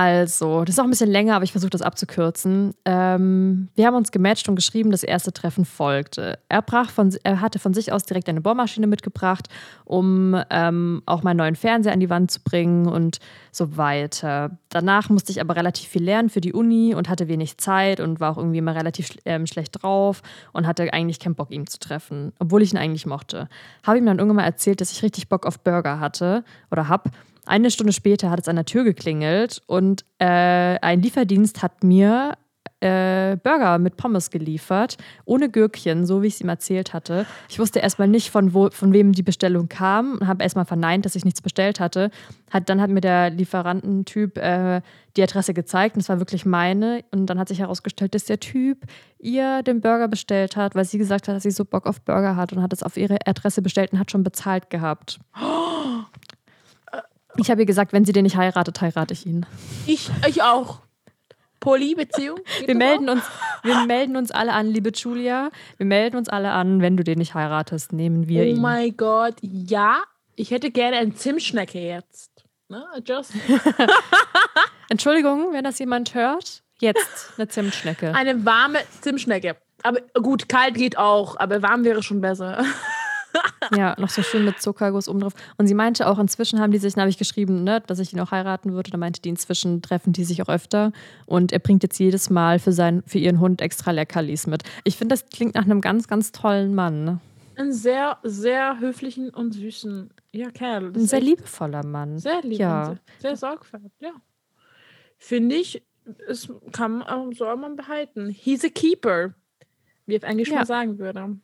[0.00, 2.72] Also, das ist auch ein bisschen länger, aber ich versuche das abzukürzen.
[2.84, 6.38] Ähm, wir haben uns gematcht und geschrieben, das erste Treffen folgte.
[6.48, 9.48] Er, brach von, er hatte von sich aus direkt eine Bohrmaschine mitgebracht,
[9.84, 13.18] um ähm, auch meinen neuen Fernseher an die Wand zu bringen und
[13.50, 14.56] so weiter.
[14.68, 18.20] Danach musste ich aber relativ viel lernen für die Uni und hatte wenig Zeit und
[18.20, 20.22] war auch irgendwie immer relativ ähm, schlecht drauf
[20.52, 23.48] und hatte eigentlich keinen Bock, ihn zu treffen, obwohl ich ihn eigentlich mochte.
[23.82, 27.10] Habe ihm dann irgendwann mal erzählt, dass ich richtig Bock auf Burger hatte oder hab
[27.48, 32.34] eine Stunde später hat es an der Tür geklingelt und äh, ein Lieferdienst hat mir
[32.80, 37.26] äh, Burger mit Pommes geliefert, ohne Gürkchen, so wie ich es ihm erzählt hatte.
[37.48, 41.04] Ich wusste erstmal nicht, von, wo, von wem die Bestellung kam und habe erstmal verneint,
[41.04, 42.10] dass ich nichts bestellt hatte.
[42.50, 44.80] Hat, dann hat mir der Lieferantentyp äh,
[45.16, 47.04] die Adresse gezeigt und es war wirklich meine.
[47.10, 48.84] Und dann hat sich herausgestellt, dass der Typ
[49.18, 52.36] ihr den Burger bestellt hat, weil sie gesagt hat, dass sie so Bock auf Burger
[52.36, 55.18] hat und hat es auf ihre Adresse bestellt und hat schon bezahlt gehabt.
[55.40, 56.04] Oh.
[57.38, 59.46] Ich habe ihr gesagt, wenn sie den nicht heiratet, heirate ich ihn.
[59.86, 60.80] Ich, ich auch.
[61.60, 62.38] Polybeziehung?
[62.66, 63.22] Wir melden, uns,
[63.62, 65.50] wir melden uns alle an, liebe Julia.
[65.76, 68.58] Wir melden uns alle an, wenn du den nicht heiratest, nehmen wir oh ihn.
[68.58, 70.02] Oh mein Gott, ja.
[70.36, 72.44] Ich hätte gerne eine Zimtschnecke jetzt.
[72.68, 72.84] Ne?
[73.04, 73.32] Just.
[74.88, 76.62] Entschuldigung, wenn das jemand hört.
[76.80, 78.14] Jetzt eine Zimtschnecke.
[78.14, 79.56] Eine warme Zimtschnecke.
[79.82, 82.64] Aber gut, kalt geht auch, aber warm wäre schon besser.
[83.76, 85.34] ja, noch so schön mit Zuckerguss oben drauf.
[85.56, 88.12] Und sie meinte auch, inzwischen haben die sich, dann habe ich geschrieben, ne, dass ich
[88.12, 88.90] ihn auch heiraten würde.
[88.90, 90.92] Da meinte die, inzwischen treffen die sich auch öfter.
[91.26, 94.62] Und er bringt jetzt jedes Mal für, sein, für ihren Hund extra Leckerlis mit.
[94.84, 97.04] Ich finde, das klingt nach einem ganz, ganz tollen Mann.
[97.04, 97.20] Ne?
[97.56, 100.92] Ein sehr, sehr höflichen und süßen ja, Kerl.
[100.94, 102.18] Ein sehr liebevoller Mann.
[102.18, 102.84] Sehr lieb ja.
[102.84, 104.12] sehr, sehr sorgfältig, ja.
[105.16, 105.82] Finde ich,
[106.28, 107.04] es kann
[107.34, 108.28] soll man behalten.
[108.28, 109.34] He's a keeper,
[110.06, 110.56] wie ich eigentlich ja.
[110.56, 111.38] mal sagen würde.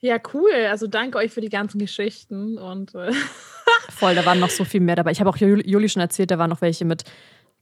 [0.00, 0.52] Ja, cool.
[0.70, 3.12] Also danke euch für die ganzen Geschichten und äh
[3.90, 5.10] voll, da waren noch so viel mehr dabei.
[5.10, 7.04] Ich habe auch Juli schon erzählt, da waren noch welche mit,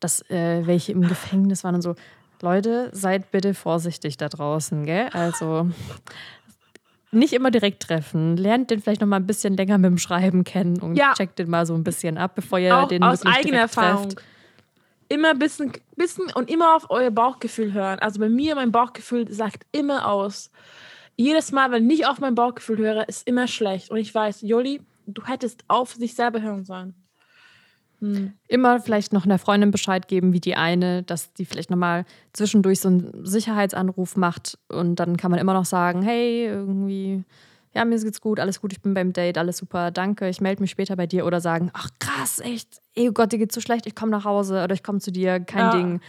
[0.01, 1.95] dass äh, welche im Gefängnis waren und so.
[2.43, 5.09] Leute, seid bitte vorsichtig da draußen, gell?
[5.13, 5.71] Also
[7.15, 8.37] nicht immer direkt treffen.
[8.37, 11.15] Lernt den vielleicht noch mal ein bisschen länger mit dem Schreiben kennen und ja.
[11.15, 14.11] checkt den mal so ein bisschen ab, bevor ihr auch den aus eigener Erfahrung.
[14.11, 14.27] Trefft.
[15.09, 17.99] Immer ein bisschen, bisschen und immer auf euer Bauchgefühl hören.
[18.01, 20.51] Also bei mir, mein Bauchgefühl sagt immer aus
[21.17, 23.91] jedes Mal, wenn ich nicht auf mein Bauchgefühl höre, ist immer schlecht.
[23.91, 26.95] Und ich weiß, Joli, du hättest auf sich selber hören sollen.
[28.01, 28.33] Hm.
[28.49, 32.81] Immer vielleicht noch einer Freundin Bescheid geben, wie die eine, dass die vielleicht nochmal zwischendurch
[32.81, 37.25] so einen Sicherheitsanruf macht und dann kann man immer noch sagen, hey, irgendwie,
[37.73, 40.61] ja, mir geht's gut, alles gut, ich bin beim Date, alles super, danke, ich melde
[40.61, 43.61] mich später bei dir oder sagen, ach krass, echt, ey oh Gott, dir geht's so
[43.61, 45.71] schlecht, ich komme nach Hause oder ich komme zu dir, kein ja.
[45.71, 46.01] Ding.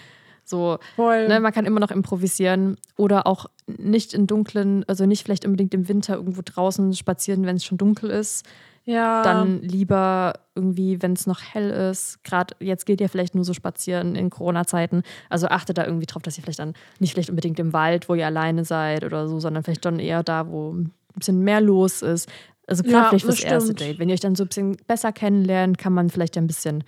[0.45, 5.45] So, ne, man kann immer noch improvisieren oder auch nicht in dunklen, also nicht vielleicht
[5.45, 8.45] unbedingt im Winter irgendwo draußen spazieren, wenn es schon dunkel ist.
[8.85, 9.23] Ja.
[9.23, 12.23] Dann lieber irgendwie, wenn es noch hell ist.
[12.23, 15.01] Gerade jetzt geht ihr vielleicht nur so spazieren in Corona-Zeiten.
[15.27, 18.13] Also achtet da irgendwie drauf, dass ihr vielleicht dann nicht vielleicht unbedingt im Wald, wo
[18.13, 22.03] ihr alleine seid oder so, sondern vielleicht schon eher da, wo ein bisschen mehr los
[22.03, 22.29] ist.
[22.67, 23.97] Also gerade ja, vielleicht fürs erste Date.
[23.97, 26.83] Wenn ihr euch dann so ein bisschen besser kennenlernt, kann man vielleicht ein bisschen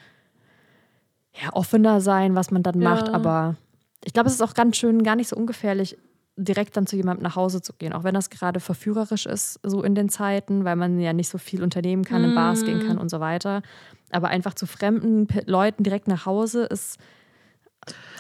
[1.42, 2.90] ja, offener sein, was man dann ja.
[2.90, 3.10] macht.
[3.10, 3.56] Aber
[4.04, 5.98] ich glaube, es ist auch ganz schön, gar nicht so ungefährlich,
[6.38, 9.82] direkt dann zu jemandem nach Hause zu gehen, auch wenn das gerade verführerisch ist, so
[9.82, 12.98] in den Zeiten, weil man ja nicht so viel unternehmen kann, in Bars gehen kann
[12.98, 13.00] mm.
[13.00, 13.64] und so weiter.
[14.12, 17.00] Aber einfach zu fremden Leuten direkt nach Hause ist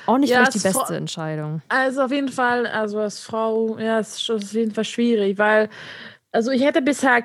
[0.07, 1.61] auch nicht ja, vielleicht die beste Entscheidung.
[1.69, 5.69] Also auf jeden Fall, also als Frau, ja, es ist auf jeden Fall schwierig, weil,
[6.31, 7.23] also ich hätte bisher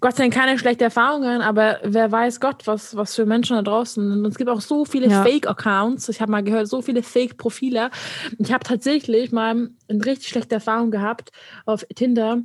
[0.00, 3.62] Gott sei Dank keine schlechten Erfahrungen, aber wer weiß Gott, was, was für Menschen da
[3.62, 4.12] draußen.
[4.12, 5.22] Und es gibt auch so viele Ja.
[5.24, 6.08] Fake-Accounts.
[6.08, 7.90] Ich habe mal gehört, so viele Fake-Profile.
[8.38, 11.30] Ich habe tatsächlich mal eine richtig schlechte Erfahrung gehabt
[11.66, 12.42] auf Tinder.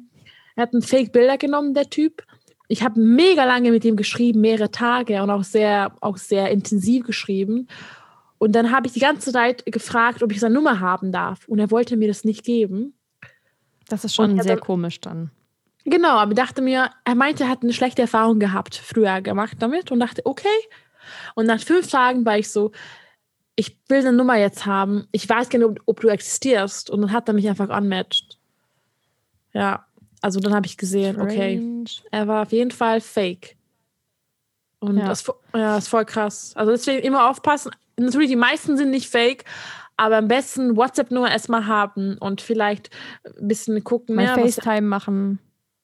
[0.55, 2.23] Er hat ein Fake-Bilder genommen, der Typ.
[2.67, 7.05] Ich habe mega lange mit ihm geschrieben, mehrere Tage und auch sehr, auch sehr intensiv
[7.05, 7.67] geschrieben.
[8.37, 11.47] Und dann habe ich die ganze Zeit gefragt, ob ich seine Nummer haben darf.
[11.47, 12.93] Und er wollte mir das nicht geben.
[13.89, 15.31] Das ist schon sehr dann- komisch dann.
[15.85, 19.57] Genau, aber ich dachte mir, er meinte, er hat eine schlechte Erfahrung gehabt, früher gemacht
[19.59, 20.47] damit und dachte, okay.
[21.35, 22.71] Und nach fünf Tagen war ich so,
[23.55, 25.07] ich will eine Nummer jetzt haben.
[25.11, 26.89] Ich weiß nicht, ob, ob du existierst.
[26.89, 28.39] Und dann hat er mich einfach unmatched.
[29.53, 29.85] Ja,
[30.21, 32.09] also dann habe ich gesehen, okay, Strange.
[32.11, 33.57] er war auf jeden Fall fake.
[34.79, 35.05] Und Ja.
[35.07, 36.53] das, ja, ist voll krass.
[36.55, 37.71] Also deswegen immer aufpassen.
[37.97, 39.45] Natürlich, die meisten sind nicht fake,
[39.97, 42.89] aber am besten WhatsApp-Nummer erstmal haben und vielleicht
[43.25, 44.15] ein bisschen gucken.
[44.15, 45.39] Mal ja, FaceTime machen.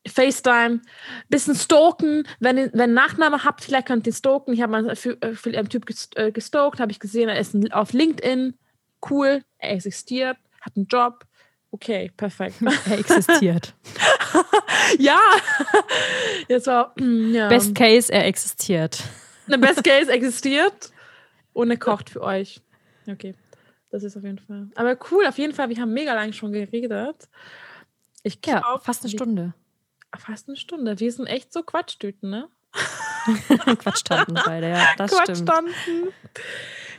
[0.10, 0.82] FaceTime,
[1.30, 2.28] bisschen stalken.
[2.40, 4.54] Wenn ihr wenn ihr Nachname habt, vielleicht könnt ihr stalken.
[4.54, 5.86] Ich habe mal für, äh, für einen Typ
[6.16, 8.58] äh, gestalkt, habe ich gesehen, er ist auf LinkedIn.
[9.10, 11.26] Cool, er existiert, hat einen Job.
[11.72, 12.56] Okay, perfekt.
[12.90, 13.76] Er existiert.
[14.98, 15.20] ja,
[16.48, 17.48] jetzt war ja.
[17.48, 19.04] Best Case, er existiert.
[19.46, 20.92] Best Case existiert
[21.54, 22.62] und er kocht für euch.
[23.08, 23.36] Okay,
[23.92, 24.68] das ist auf jeden Fall.
[24.76, 25.70] Aber cool, auf jeden Fall.
[25.70, 27.30] Wir haben mega lange schon geredet.
[28.24, 29.54] Ich Ja, glaub, fast eine Stunde.
[30.18, 31.00] Fast eine Stunde.
[31.00, 32.48] Wir sind echt so Quatschtüten, ne?
[33.80, 35.28] Quatschtanten beide, ja, das stimmt.
[35.48, 35.74] Quatschtanten.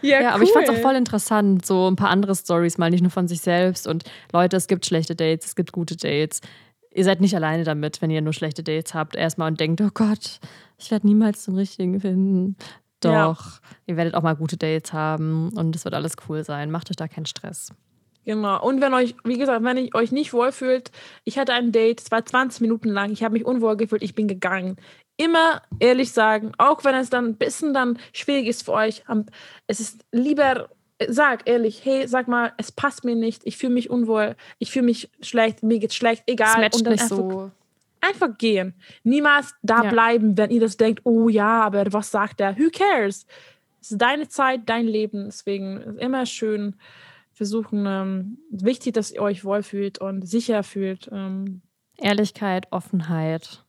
[0.03, 0.77] Ja, Ja, aber ich fand es cool.
[0.79, 3.87] auch voll interessant, so ein paar andere Stories mal, nicht nur von sich selbst.
[3.87, 6.41] Und Leute, es gibt schlechte Dates, es gibt gute Dates.
[6.93, 9.91] Ihr seid nicht alleine damit, wenn ihr nur schlechte Dates habt, erstmal und denkt, oh
[9.93, 10.41] Gott,
[10.79, 12.57] ich werde niemals den richtigen finden.
[13.01, 13.61] Doch, Ja.
[13.87, 16.71] ihr werdet auch mal gute Dates haben und es wird alles cool sein.
[16.71, 17.73] Macht euch da keinen Stress.
[18.25, 18.63] Genau.
[18.63, 20.91] Und wenn euch, wie gesagt, wenn ihr euch nicht wohlfühlt,
[21.25, 24.15] ich hatte ein Date, es war 20 Minuten lang, ich habe mich unwohl gefühlt, ich
[24.15, 24.77] bin gegangen.
[25.17, 29.03] Immer ehrlich sagen, auch wenn es dann ein bisschen dann schwierig ist für euch,
[29.67, 30.69] es ist lieber,
[31.09, 34.87] sag ehrlich, hey, sag mal, es passt mir nicht, ich fühle mich unwohl, ich fühle
[34.87, 36.63] mich schlecht, mir geht's schlecht, egal.
[36.73, 37.51] Und dann einfach, so.
[38.01, 38.75] einfach gehen.
[39.03, 39.91] Niemals da Ja.
[39.91, 42.59] bleiben, wenn ihr das denkt, oh ja, aber was sagt er?
[42.59, 43.27] Who cares?
[43.83, 45.25] Es ist deine Zeit, dein Leben.
[45.25, 46.77] Deswegen ist immer schön
[47.41, 51.09] versuchen, ähm, wichtig, dass ihr euch wohlfühlt und sicher fühlt.
[51.11, 51.63] Ähm,
[51.97, 53.65] Ehrlichkeit, Offenheit.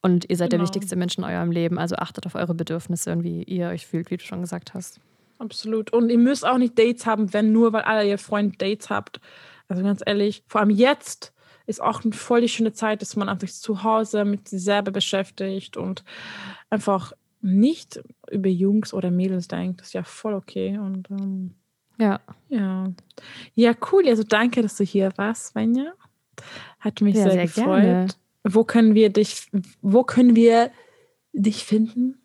[0.00, 0.66] Und ihr seid der Genau.
[0.66, 4.10] wichtigste Mensch in eurem Leben, also achtet auf eure Bedürfnisse und wie ihr euch fühlt,
[4.10, 4.98] wie du schon gesagt hast.
[5.38, 5.92] absolut.
[5.92, 9.20] Und ihr müsst auch nicht Dates haben, wenn nur, weil alle ihr Freunde Dates habt.
[9.68, 11.34] Also ganz ehrlich, vor allem jetzt
[11.66, 14.90] ist auch eine voll die schöne Zeit, dass man einfach zu Hause mit sich selber
[14.92, 16.02] beschäftigt und
[16.70, 18.00] einfach nicht
[18.30, 19.80] über Jungs oder Mädels denkt.
[19.80, 20.78] Das ist ja voll okay.
[20.78, 21.54] Und ähm,
[21.98, 22.92] Ja, Ja.
[23.54, 24.08] Ja, cool.
[24.08, 25.92] Also danke, dass du hier warst, Svenja.
[26.80, 27.82] Hat mich Ja, sehr, sehr gefreut.
[27.82, 28.06] gerne.
[28.44, 29.48] Wo können wir dich,
[29.82, 30.70] wo können wir
[31.32, 32.18] dich finden?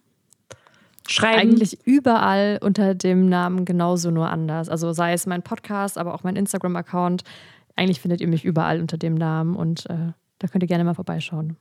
[1.09, 1.39] Schreiben.
[1.39, 4.67] eigentlich überall unter dem Namen genauso nur anders.
[4.67, 7.23] Also sei es mein Podcast, aber auch mein Instagram-Account.
[7.77, 10.95] Eigentlich findet ihr mich überall unter dem Namen und äh, da könnt ihr gerne mal
[10.95, 11.55] vorbeischauen.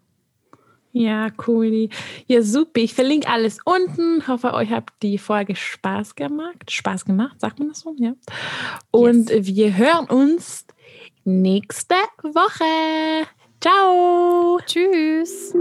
[0.99, 1.91] Ja, cool.
[2.27, 2.81] Ja, super.
[2.81, 4.27] Ich verlinke alles unten.
[4.27, 6.71] Hoffe, euch hat die Folge Spaß gemacht.
[6.71, 7.95] Spaß gemacht, sagt man das so?
[7.99, 8.15] Ja.
[8.91, 10.67] Und wir hören uns
[11.25, 13.27] nächste Woche.
[13.61, 14.59] Ciao.
[14.65, 15.55] Tschüss!